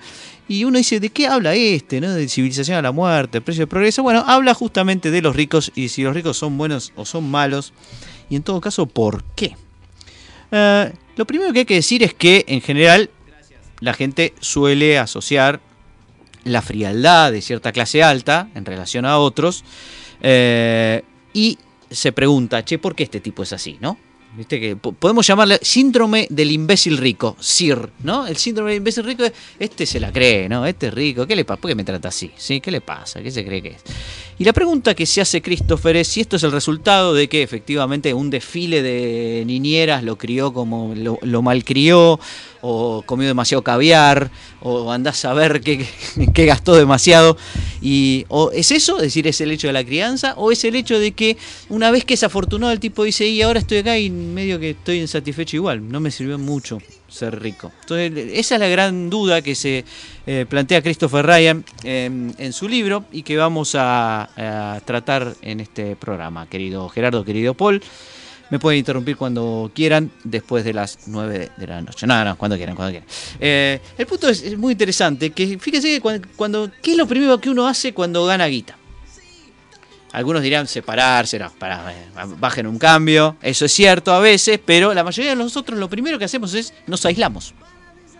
[0.50, 2.02] Y uno dice, ¿de qué habla este?
[2.02, 2.12] ¿no?
[2.12, 4.02] De civilización a la muerte, precio del progreso.
[4.02, 7.72] Bueno, habla justamente de los ricos y si los ricos son buenos o son malos.
[8.32, 9.56] Y en todo caso, ¿por qué?
[10.52, 13.12] Eh, lo primero que hay que decir es que en general
[13.80, 15.62] la gente suele asociar
[16.44, 19.64] la frialdad de cierta clase alta en relación a otros
[20.22, 21.60] eh, y
[21.92, 24.00] se pregunta, che, ¿por qué este tipo es así, no?
[24.38, 28.28] Viste que po- podemos llamarle síndrome del imbécil rico, SIR, ¿no?
[28.28, 30.68] El síndrome del imbécil rico es, este se la cree, ¿no?
[30.68, 31.60] Este es rico, ¿qué le pasa?
[31.60, 32.30] ¿Por qué me trata así?
[32.38, 32.62] ¿Sí?
[32.62, 33.24] ¿Qué le pasa?
[33.24, 33.82] ¿Qué se cree que es?
[34.38, 37.42] Y la pregunta que se hace Christopher es si esto es el resultado de que
[37.42, 42.20] efectivamente un desfile de niñeras lo crió como lo, lo malcrió,
[42.62, 45.86] o comió demasiado caviar, o andás a ver qué,
[46.34, 47.36] qué gastó demasiado.
[47.82, 50.76] Y, o es eso, es decir, es el hecho de la crianza, o es el
[50.76, 51.38] hecho de que
[51.70, 54.72] una vez que es afortunado el tipo dice, y ahora estoy acá y medio que
[54.72, 57.72] estoy insatisfecho igual, no me sirvió mucho ser rico.
[57.82, 59.84] Entonces, esa es la gran duda que se
[60.28, 64.30] eh, plantea Christopher Ryan en, en su libro y que vamos a,
[64.86, 67.82] tratar en este programa, querido Gerardo, querido Paul.
[68.50, 72.08] Me pueden interrumpir cuando quieran, después de las 9 de, la noche.
[72.08, 73.08] No, no, cuando quieran, cuando quieran.
[73.40, 77.08] Eh, el punto es, es muy interesante, que fíjense que cuando, cuando- ¿qué es lo
[77.08, 78.79] primero que uno hace cuando gana guita?
[80.12, 82.08] Algunos dirán separarse, no, para, eh,
[82.38, 83.38] bajen un cambio.
[83.42, 86.74] Eso es cierto a veces, pero la mayoría de nosotros lo primero que hacemos es
[86.88, 87.54] nos aislamos.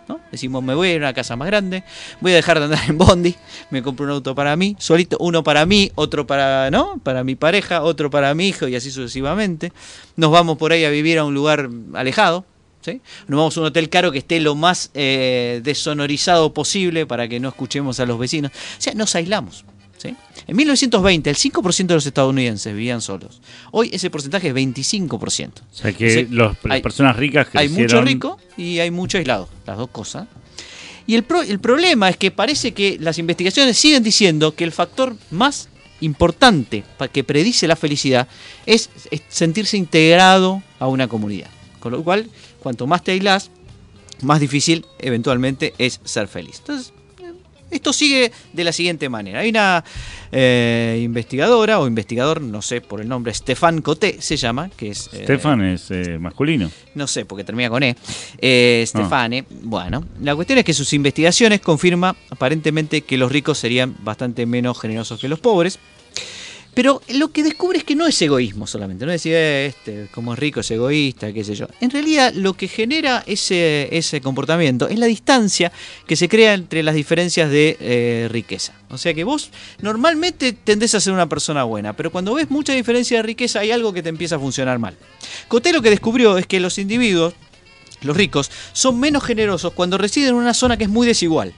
[0.08, 0.20] ¿no?
[0.32, 1.84] Decimos, me voy a ir a una casa más grande,
[2.20, 3.36] voy a dejar de andar en bondi,
[3.70, 7.00] me compro un auto para mí, solito, uno para mí, otro para, ¿no?
[7.04, 9.72] para mi pareja, otro para mi hijo y así sucesivamente.
[10.16, 12.44] Nos vamos por ahí a vivir a un lugar alejado,
[12.82, 13.02] ¿sí?
[13.28, 17.40] Nos vamos a un hotel caro que esté lo más eh, desonorizado posible para que
[17.40, 18.52] no escuchemos a los vecinos.
[18.52, 19.64] O sea, nos aislamos.
[20.02, 20.16] ¿Sí?
[20.48, 23.42] En 1920, el 5% de los estadounidenses vivían solos.
[23.72, 25.50] Hoy ese porcentaje es 25%.
[25.72, 27.84] O sea que los- las hay- personas ricas Hay crecieron...
[27.84, 30.28] mucho rico y hay mucho aislado, las dos cosas.
[31.06, 34.72] Y el, pro- el problema es que parece que las investigaciones siguen diciendo que el
[34.72, 35.68] factor más
[36.02, 38.28] importante para que predice la felicidad
[38.66, 41.50] es, es sentirse integrado a una comunidad.
[41.80, 42.30] Con lo cual,
[42.60, 43.50] cuanto más te aislás,
[44.22, 46.58] más difícil eventualmente es ser feliz.
[46.60, 46.94] Entonces,
[47.72, 49.40] esto sigue de la siguiente manera.
[49.40, 49.84] Hay una
[50.32, 55.10] eh, investigadora o investigador, no sé por el nombre, Stefan Coté se llama, que es...
[55.14, 56.70] eh, Stefan es eh, masculino.
[56.96, 57.96] no sé, porque termina con E.
[58.38, 59.46] Eh, Stefane.
[59.64, 64.80] Bueno, la cuestión es que sus investigaciones confirman aparentemente que los ricos serían bastante menos
[64.80, 65.80] generosos que los pobres.
[66.74, 70.08] Pero lo que descubre es que no es egoísmo solamente, no es decir, "Eh, este,
[70.14, 71.68] como es rico es egoísta, qué sé yo.
[71.82, 75.72] En realidad lo que genera ese, ese comportamiento es la distancia
[76.08, 78.74] que se crea entre las diferencias de eh, riqueza.
[78.90, 79.50] O sea que vos
[79.82, 83.72] normalmente tendés a ser una persona buena, pero cuando ves mucha diferencia de riqueza hay
[83.72, 84.96] algo que te empieza a funcionar mal.
[85.48, 87.34] Coté lo que descubrió es que los individuos,
[88.02, 91.54] los ricos, son menos generosos cuando residen en una zona que es muy desigual.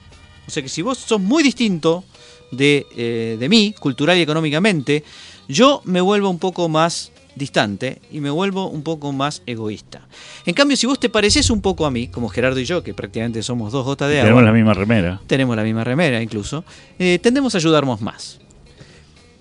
[0.47, 2.03] O sea que si vos sos muy distinto
[2.51, 5.03] de, eh, de mí, cultural y económicamente,
[5.47, 10.05] yo me vuelvo un poco más distante y me vuelvo un poco más egoísta.
[10.45, 12.93] En cambio, si vos te pareces un poco a mí, como Gerardo y yo, que
[12.93, 15.21] prácticamente somos dos gotas de agua, Tenemos la misma remera.
[15.27, 16.63] tenemos la misma remera incluso,
[16.99, 18.39] eh, tendemos a ayudarnos más.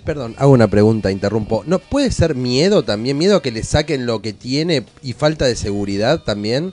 [0.04, 1.62] Perdón, hago una pregunta, interrumpo.
[1.66, 3.18] ¿No puede ser miedo también?
[3.18, 6.72] ¿Miedo a que le saquen lo que tiene y falta de seguridad también?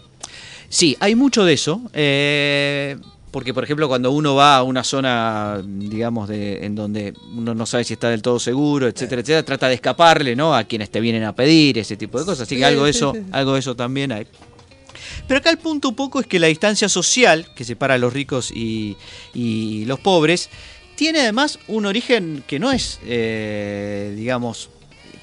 [0.69, 1.81] Sí, hay mucho de eso.
[1.93, 2.95] eh,
[3.31, 7.65] porque, por ejemplo, cuando uno va a una zona, digamos, de, en donde uno no
[7.65, 10.55] sabe si está del todo seguro, etcétera, etcétera, trata de escaparle, ¿no?
[10.55, 12.41] A quienes te vienen a pedir, ese tipo de cosas.
[12.41, 14.27] Así que algo de eso, algo de eso también hay.
[15.27, 18.13] Pero acá el punto un poco es que la distancia social que separa a los
[18.13, 18.95] ricos y,
[19.33, 20.49] y los pobres
[20.95, 24.69] tiene además un origen que no es, eh, digamos,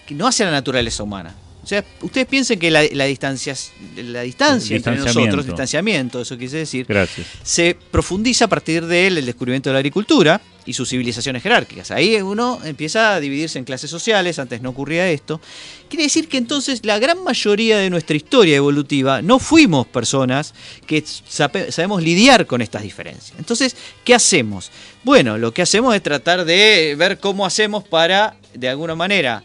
[0.07, 1.35] que no hace la naturaleza humana.
[1.65, 3.55] O sea, ustedes piensen que la, la distancia,
[3.97, 7.27] la distancia entre nosotros, distanciamiento, eso quise decir, Gracias.
[7.43, 11.91] se profundiza a partir de él el descubrimiento de la agricultura y sus civilizaciones jerárquicas.
[11.91, 15.41] Ahí uno empieza a dividirse en clases sociales, antes no ocurría esto.
[15.89, 20.55] Quiere decir que entonces la gran mayoría de nuestra historia evolutiva no fuimos personas
[20.87, 23.39] que sabemos lidiar con estas diferencias.
[23.39, 24.71] Entonces, ¿qué hacemos?
[25.03, 29.45] Bueno, lo que hacemos es tratar de ver cómo hacemos para, de alguna manera,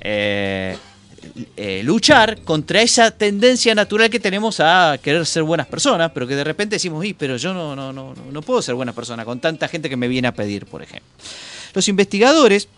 [0.00, 0.76] eh,
[1.56, 6.36] eh, luchar contra esa tendencia natural que tenemos a querer ser buenas personas, pero que
[6.36, 9.40] de repente decimos, "Y, pero yo no, no, no, no- puedo ser buena persona con
[9.40, 11.08] tanta gente que me viene a pedir, por ejemplo.
[11.74, 12.68] Los investigadores,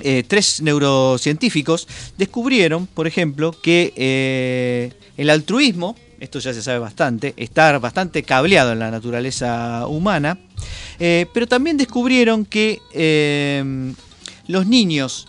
[0.00, 1.86] eh, tres neurocientíficos,
[2.18, 8.72] descubrieron, por ejemplo, que eh, el altruismo, esto ya se sabe bastante, está bastante cableado
[8.72, 10.38] en la naturaleza humana,
[10.98, 12.80] pero también descubrieron que
[14.48, 15.28] los niños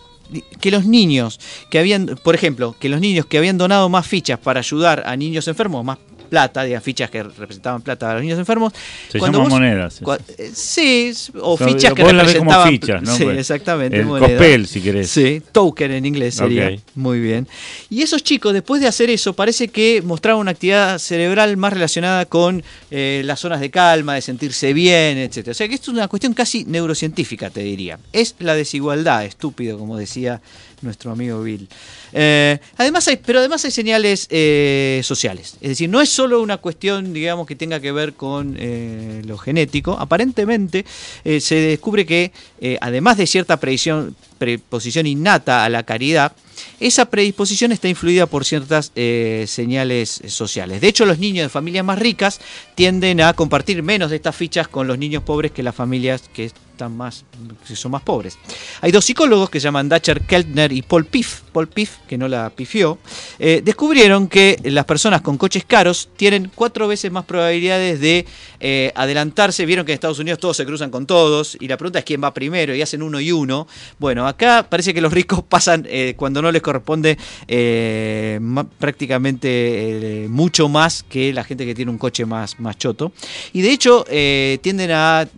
[0.60, 4.38] que los niños que habían, por ejemplo, que los niños que habían donado más fichas
[4.38, 5.98] para ayudar a niños enfermos, más
[6.28, 8.72] plata, digan fichas que representaban plata a los niños enfermos.
[9.10, 12.68] Se llaman monedas, cua- eh, sí, o O fichas que vos ves como representaban.
[12.70, 13.14] fichas, ¿no?
[13.16, 13.98] Sí, Pues, exactamente.
[14.00, 15.10] el copel, si querés.
[15.10, 16.68] Sí, token en inglés sería.
[16.68, 16.80] Ok.
[16.94, 17.48] Muy bien.
[17.90, 22.26] Y esos chicos, después de hacer eso, parece que mostraban una actividad cerebral más relacionada
[22.26, 25.48] con eh, las zonas de calma, de sentirse bien, etc.
[25.48, 27.98] O sea que esto es una cuestión casi neurocientífica, te diría.
[28.12, 30.40] Es la desigualdad, estúpido, como decía
[30.82, 31.68] nuestro amigo Bill.
[32.12, 35.56] Eh, además hay, pero además hay señales eh, sociales.
[35.60, 39.38] Es decir, no es solo una cuestión, digamos, que tenga que ver con eh, lo
[39.38, 39.92] genético.
[39.98, 40.84] Aparentemente
[41.24, 46.32] eh, se descubre que, eh, además de cierta preposición innata a la caridad,
[46.80, 50.80] esa predisposición está influida por ciertas eh, señales sociales.
[50.80, 52.40] De hecho, los niños de familias más ricas
[52.74, 56.52] tienden a compartir menos de estas fichas con los niños pobres que las familias que
[56.78, 57.24] están más,
[57.66, 58.38] que son más pobres.
[58.80, 62.50] Hay dos psicólogos que llaman Dacher Keltner y Paul Piff, Paul Piff, que no la
[62.50, 62.98] pifió,
[63.40, 68.26] eh, descubrieron que las personas con coches caros tienen cuatro veces más probabilidades de
[68.60, 69.66] eh, adelantarse.
[69.66, 72.22] Vieron que en Estados Unidos todos se cruzan con todos y la pregunta es quién
[72.22, 73.66] va primero y hacen uno y uno.
[73.98, 78.40] Bueno, acá parece que los ricos pasan, eh, cuando no no les corresponde eh,
[78.78, 83.12] prácticamente eh, mucho más que la gente que tiene un coche más, más choto.
[83.52, 85.28] Y de hecho eh, tienden a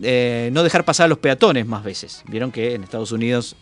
[0.51, 2.23] no dejar pasar a los peatones más veces.
[2.27, 3.55] Vieron que en Estados Unidos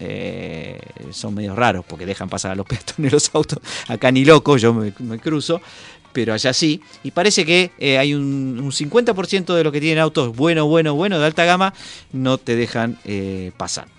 [1.11, 3.59] son medio raros porque dejan pasar a los peatones los autos.
[3.87, 5.61] Acá ni loco, yo me, cruzo.
[6.11, 6.81] Pero allá sí.
[7.03, 11.19] Y parece que hay un, un 50% de los que tienen autos bueno, bueno, bueno,
[11.19, 11.73] de alta gama,
[12.11, 12.97] no te dejan
[13.57, 13.98] pasar.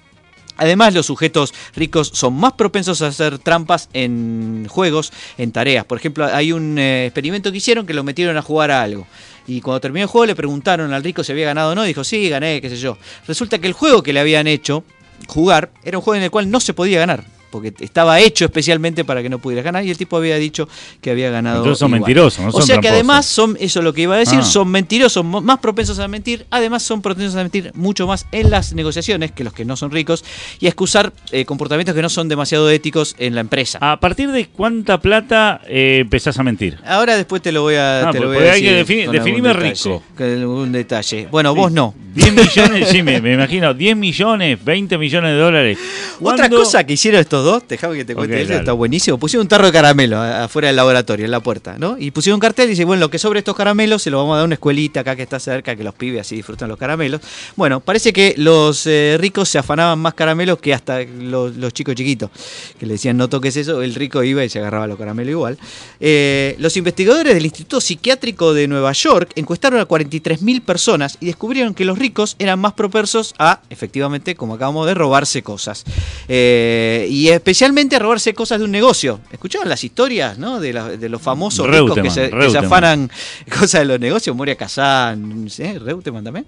[0.61, 5.87] Además, los sujetos ricos son más propensos a hacer trampas en juegos, en tareas.
[5.87, 9.07] Por ejemplo, hay un eh, experimento que hicieron que lo metieron a jugar a algo.
[9.47, 11.83] Y cuando terminó el juego le preguntaron al rico si había ganado o no.
[11.83, 12.99] Dijo, sí, gané, qué sé yo.
[13.27, 14.85] Resulta que el juego que le habían hecho
[15.29, 17.25] jugar era un juego en el cual no se podía ganar.
[17.51, 19.85] Porque estaba hecho especialmente para que no pudieras ganar.
[19.85, 20.69] Y el tipo había dicho
[21.01, 21.59] que había ganado.
[21.59, 22.01] Entonces son igual.
[22.01, 22.93] mentirosos, no O sea que tramposos.
[22.95, 24.45] además son, eso es lo que iba a decir, Ah.
[24.45, 26.47] son mentirosos, más propensos a mentir.
[26.51, 29.91] Además son propensos a mentir mucho más en las negociaciones que los que no son
[29.91, 30.25] ricos.
[30.61, 33.79] Y a excusar eh, comportamientos que no son demasiado éticos en la empresa.
[33.81, 36.79] ¿A partir de cuánta plata eh, empezás a mentir?
[36.87, 39.07] Ahora después te lo voy a, Ah, te lo voy a hay que decir defini-
[39.07, 40.03] con algún definime detalle, rico.
[40.19, 41.29] algún detalle.
[41.31, 41.95] Bueno, vos no.
[42.15, 45.79] 10 millones, sí, me, me imagino, 10 millones, 20 millones de dólares.
[46.21, 49.19] Otra ¿Cuándo- cosa que hicieron estos dos, déjame que te cuente eso, está buenísimo.
[49.19, 51.97] Pusieron un tarro de caramelo a- afuera del laboratorio, en la puerta, ¿no?
[51.99, 54.33] Y pusieron un cartel y dice, bueno, lo que sobre estos caramelos se lo vamos
[54.35, 56.79] a dar a una escuelita acá que está cerca, que los pibes así disfrutan los
[56.79, 57.21] caramelos.
[57.57, 61.95] Bueno, parece que los eh, ricos se afanaban más caramelos que hasta los, los chicos
[61.95, 62.31] chiquitos,
[62.79, 65.59] que le decían no toques eso, el rico iba y se agarraba los caramelos igual.
[66.01, 71.75] Eh, los investigadores del Instituto Psiquiátrico de Nueva York encuestaron a 43.000 personas y descubrieron
[71.75, 75.85] que los ricos eran más propensos a, efectivamente, como acabamos de, robarse cosas.
[76.29, 79.21] Eh, y especialmente a robarse cosas de un negocio.
[79.33, 80.61] ¿Escucharon las historias ¿no?
[80.61, 83.11] de, la- de los famosos ricos que se, que se afanan
[83.59, 84.35] cosas de los negocios?
[84.37, 85.79] Moria Kazan, ¿sí?
[85.79, 86.47] Reutemann también.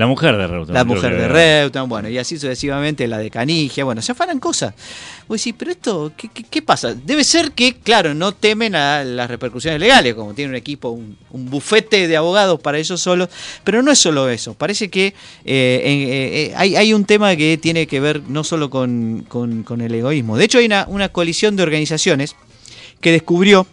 [0.00, 0.74] La mujer de Reutemann.
[0.74, 1.28] La mujer de.
[1.28, 4.74] Reutemann, bueno, y así sucesivamente la de Canigia, bueno, se afanan cosas.
[5.28, 6.94] Vos decís, pero esto, ¿qué, qué, qué pasa?
[6.94, 11.16] Debe ser que, claro, no temen a las repercusiones legales, como tiene un equipo, un,
[11.30, 13.28] un bufete de abogados para ellos solos,
[13.62, 15.12] pero no es solo eso, parece que eh,
[15.44, 19.80] eh, eh, hay, hay un tema que tiene que ver no solo con, con- con
[19.82, 22.34] el egoísmo, de hecho hay una, una coalición de organizaciones
[23.00, 23.66] que descubrió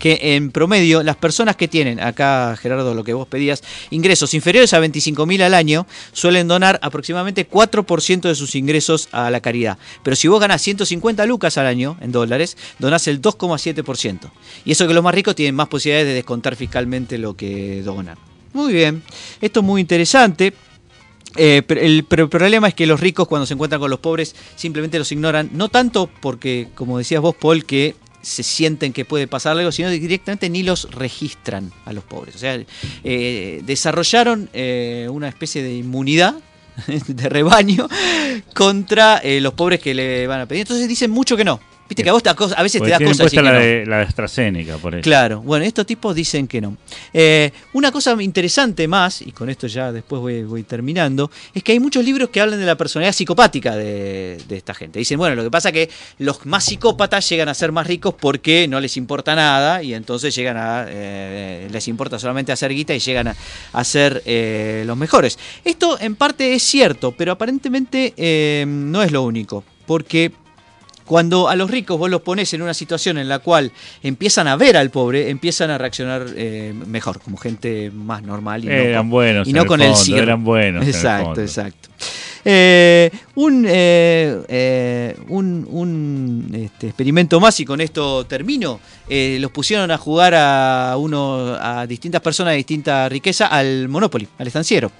[0.00, 4.72] que en promedio las personas que tienen, acá Gerardo lo que vos pedías, ingresos inferiores
[4.72, 9.78] a 25.000 al año, suelen donar aproximadamente 4% de sus ingresos a la caridad.
[10.02, 14.30] Pero si vos ganás 150 lucas al año en dólares, donás el 2,7%.
[14.64, 18.16] Y eso que los más ricos tienen más posibilidades de descontar fiscalmente lo que donan.
[18.54, 19.02] Muy bien,
[19.42, 20.54] esto es muy interesante.
[21.36, 24.00] Eh, pero el, pero el problema es que los ricos cuando se encuentran con los
[24.00, 29.04] pobres simplemente los ignoran, no tanto porque, como decías vos, Paul, que se sienten que
[29.04, 32.36] puede pasar algo, sino directamente ni los registran a los pobres.
[32.36, 32.58] O sea,
[33.04, 36.34] eh, desarrollaron eh, una especie de inmunidad
[37.06, 37.88] de rebaño
[38.54, 40.62] contra eh, los pobres que le van a pedir.
[40.62, 41.60] Entonces dicen mucho que no.
[41.90, 43.52] Viste que a vos cosa- a veces Porque te da tienen cosas puesta que la,
[43.52, 43.58] no.
[43.58, 45.02] de, la de AstraZeneca, por eso.
[45.02, 46.76] Claro, bueno, estos tipos dicen que no.
[47.12, 51.72] Eh, una cosa interesante más, y con esto ya después voy, voy terminando, es que
[51.72, 55.00] hay muchos libros que hablan de la personalidad psicopática de, de esta gente.
[55.00, 58.14] Dicen, bueno, lo que pasa es que los más psicópatas llegan a ser más ricos
[58.18, 62.94] porque no les importa nada y entonces llegan a, eh, les importa solamente hacer guita
[62.94, 63.36] y llegan a,
[63.72, 65.38] a ser eh, los mejores.
[65.64, 68.14] Esto en parte es cierto, pero aparentemente
[68.66, 70.30] no es lo único, porque
[71.10, 74.54] cuando a los ricos vos los pones en una situación en la cual empiezan a
[74.54, 79.02] ver al pobre, empiezan a reaccionar eh, mejor, como gente más normal y no Eran
[79.02, 80.22] con, buenos y no el con el fondo, circo.
[80.22, 81.88] eran buenos en el Exacto, exacto.
[82.44, 88.78] Eh, un eh, eh, un, un, este, experimento más y con esto termino.
[89.08, 94.46] Los pusieron a jugar a uno a distintas personas de distinta riqueza al Monopoly, al
[94.46, 94.92] estanciero.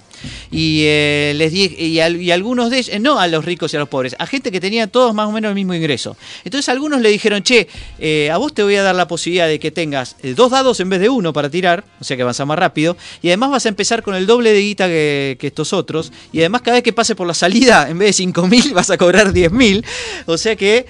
[0.51, 3.73] Y eh, les di, y, al- y algunos de ellos, eh, no a los ricos
[3.73, 6.17] y a los pobres, a gente que tenía todos más o menos el mismo ingreso.
[6.43, 7.67] Entonces algunos le dijeron, che,
[7.99, 10.89] eh, a vos te voy a dar la posibilidad de que tengas dos dados en
[10.89, 13.69] vez de uno para tirar, o sea que avanzas más rápido, y además vas a
[13.69, 17.15] empezar con el doble de guita que, estos otros, y además cada vez que pase
[17.15, 19.83] por la salida, en vez de 5.000 vas a cobrar 10.000,
[20.25, 20.85] o sea que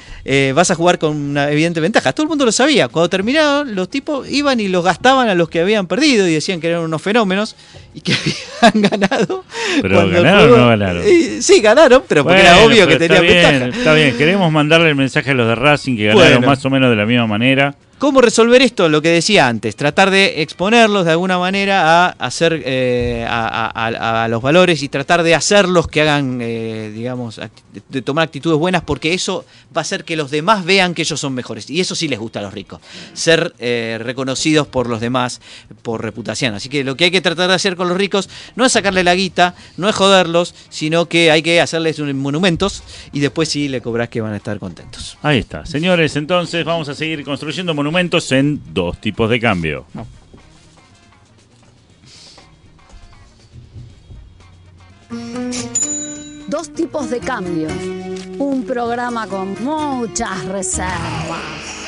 [0.54, 2.14] vas a jugar con una evidente ventaja.
[2.14, 2.88] Todo el mundo lo sabía.
[2.88, 6.60] Cuando terminaron, los tipos iban y los gastaban a los que habían perdido y decían
[6.62, 7.56] que eran unos fenómenos
[7.94, 8.14] y que
[8.62, 9.21] habían ganado.
[9.82, 11.04] Pero cuando el ¿ganaron o no ganaron?
[11.40, 13.66] Sí, ganaron, pero porque era Bueno, obvio que pero bien, ventaja.
[13.78, 16.48] Está bien, queremos mandarle el mensaje a los de Racing que ganaron Bueno.
[16.48, 17.76] más o menos de la misma manera.
[18.02, 18.90] ¿Cómo resolver esto?
[18.90, 24.42] Lo que decía antes, tratar de exponerlos de alguna manera a hacer eh, a, los
[24.42, 27.40] valores y tratar de hacerlos que hagan, eh, digamos,
[27.90, 31.20] de tomar actitudes buenas, porque eso va a hacer que los demás vean que ellos
[31.20, 31.70] son mejores.
[31.70, 32.82] Y eso sí les gusta a los ricos,
[33.14, 35.40] ser eh, reconocidos por los demás
[35.84, 36.56] por reputación.
[36.56, 39.04] Así que lo que hay que tratar de hacer con los ricos no es sacarle
[39.04, 42.82] la guita, no es joderlos, sino que hay que hacerles monumentos
[43.14, 45.20] y después sí le cobras que van a estar contentos.
[45.22, 45.68] Ahí está.
[45.68, 49.86] Señores, entonces vamos a seguir construyendo monumentos en dos tipos de cambio.
[56.48, 57.68] Dos tipos de cambio.
[58.40, 61.81] Un programa con muchas reservas.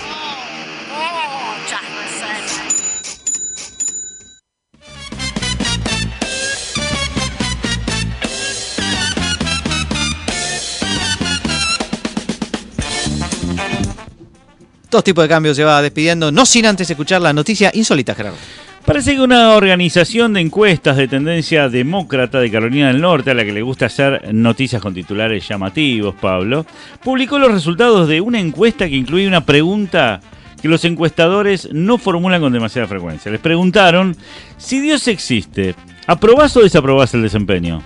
[14.93, 18.37] Dos tipos de cambios se va despidiendo, no sin antes escuchar la noticia insólita, Gerardo.
[18.85, 23.43] Parece que una organización de encuestas de tendencia demócrata de Carolina del Norte, a la
[23.43, 26.67] que le gusta hacer noticias con titulares llamativos, Pablo,
[27.03, 30.21] publicó los resultados de una encuesta que incluye una pregunta
[30.61, 33.31] que los encuestadores no formulan con demasiada frecuencia.
[33.31, 34.15] Les preguntaron,
[34.59, 35.73] si Dios existe,
[36.05, 37.81] ¿aprobás o desaprobás el desempeño?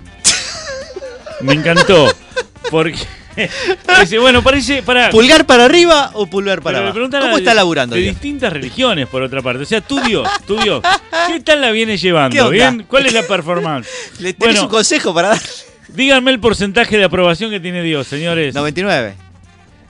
[1.40, 2.06] Me encantó,
[2.70, 2.98] porque...
[4.00, 4.82] dice, bueno, parece...
[4.82, 6.98] Para, ¿Pulgar para arriba o pulgar para abajo?
[7.10, 7.94] ¿Cómo está laburando?
[7.96, 9.62] De distintas religiones, por otra parte.
[9.62, 10.82] O sea, tu Dios, tu Dios.
[11.28, 12.50] ¿Qué tal la viene ¿Qué llevando?
[12.50, 12.84] ¿Bien?
[12.88, 13.88] ¿Cuál es la performance?
[14.20, 14.62] ¿Le tenés Bueno.
[14.62, 15.40] un consejo para dar?
[15.88, 18.54] Díganme el porcentaje de aprobación que tiene Dios, señores.
[18.54, 19.14] 99.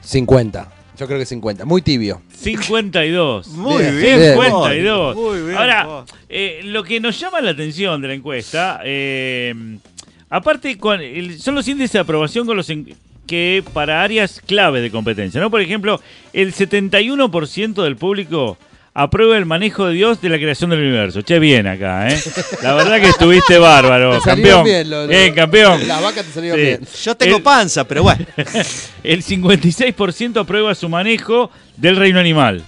[0.03, 0.69] 50.
[0.99, 1.65] Yo creo que 50.
[1.65, 2.23] Muy tibio.
[2.41, 3.49] 52.
[3.49, 4.19] Muy Bien, bien.
[4.19, 4.33] bien.
[4.35, 5.17] 52.
[5.17, 9.55] Muy bien, Ahora, eh, lo que nos llama la atención de la encuesta, eh,
[10.31, 12.95] aparte con el- son los índices de aprobación con los en-
[13.29, 15.51] que para áreas clave de competencia, ¿no?
[15.51, 16.01] Por ejemplo,
[16.33, 18.59] el 71% del público
[18.95, 21.23] aprueba el manejo de Dios de la creación del universo.
[21.23, 22.19] Che, bien acá, ¿eh?
[22.63, 24.65] La verdad que estuviste bárbaro, Te campeón.
[24.65, 25.87] bien, lo- lo- bien, campeón.
[25.87, 26.65] Las vacas te salieron Sí.
[26.67, 26.81] bien.
[27.05, 28.25] Yo tengo El- panza, pero bueno.
[29.05, 32.65] El 56% aprueba su manejo del reino animal.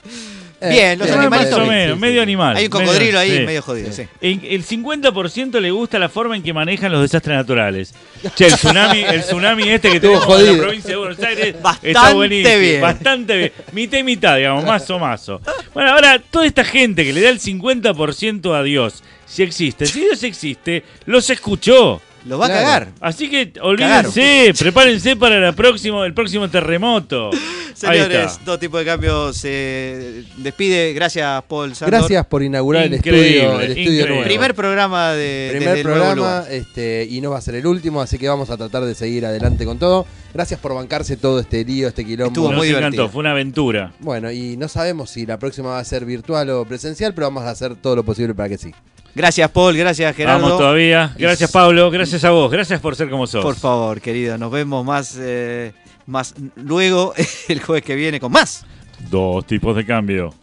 [0.68, 1.68] Bien, los Eh, Más animales o bien.
[1.68, 2.56] menos, medio animal.
[2.56, 3.40] Hay un cocodrilo ahí sí.
[3.46, 4.02] medio jodido, sí.
[4.20, 7.94] El 50% le gusta la forma en que manejan los desastres naturales.
[8.34, 11.60] Che, el tsunami, el tsunami este que tenemos en la provincia de Buenos Aires está
[11.62, 12.58] Bastante buenísimo.
[12.58, 12.80] bien.
[12.80, 13.52] Bastante bien.
[13.72, 15.40] Mitad y mitad, digamos, mazo mazo.
[15.72, 20.00] Bueno, ahora, toda esta gente que le da el 50% a Dios, si existe, si
[20.00, 22.02] Dios existe, los escuchó.
[22.26, 22.88] Los va a cagar.
[23.00, 27.30] Así que olvídense, prepárense para la próximo, el próximo terremoto.
[27.74, 28.44] Señores, está.
[28.44, 30.92] dos tipos de cambios se despide.
[30.92, 31.98] Gracias, Paul Sandor.
[32.00, 34.08] Gracias por inaugurar el estudio, el estudio increíble.
[34.08, 34.24] nuevo.
[34.24, 38.28] Primer programa de Primer programa este, y no va a ser el último, así que
[38.28, 40.06] vamos a tratar de seguir adelante con todo.
[40.34, 42.28] Gracias por bancarse todo este lío, este quilombo.
[42.32, 43.08] Estuvo Nos muy encantó, divertido.
[43.08, 43.92] fue una aventura.
[44.00, 47.44] Bueno, y no sabemos si la próxima va a ser virtual o presencial, pero vamos
[47.44, 48.74] a hacer todo lo posible para que sí.
[49.14, 49.76] Gracias, Paul.
[49.76, 50.42] Gracias, Gerardo.
[50.42, 51.14] Vamos todavía.
[51.18, 51.90] Gracias, Pablo.
[51.90, 52.50] Gracias a vos.
[52.50, 53.44] Gracias por ser como sos.
[53.44, 54.38] Por favor, querido.
[54.38, 55.72] Nos vemos más, eh,
[56.06, 57.12] más luego
[57.48, 58.64] el jueves que viene con más.
[59.10, 60.34] Dos tipos de cambio.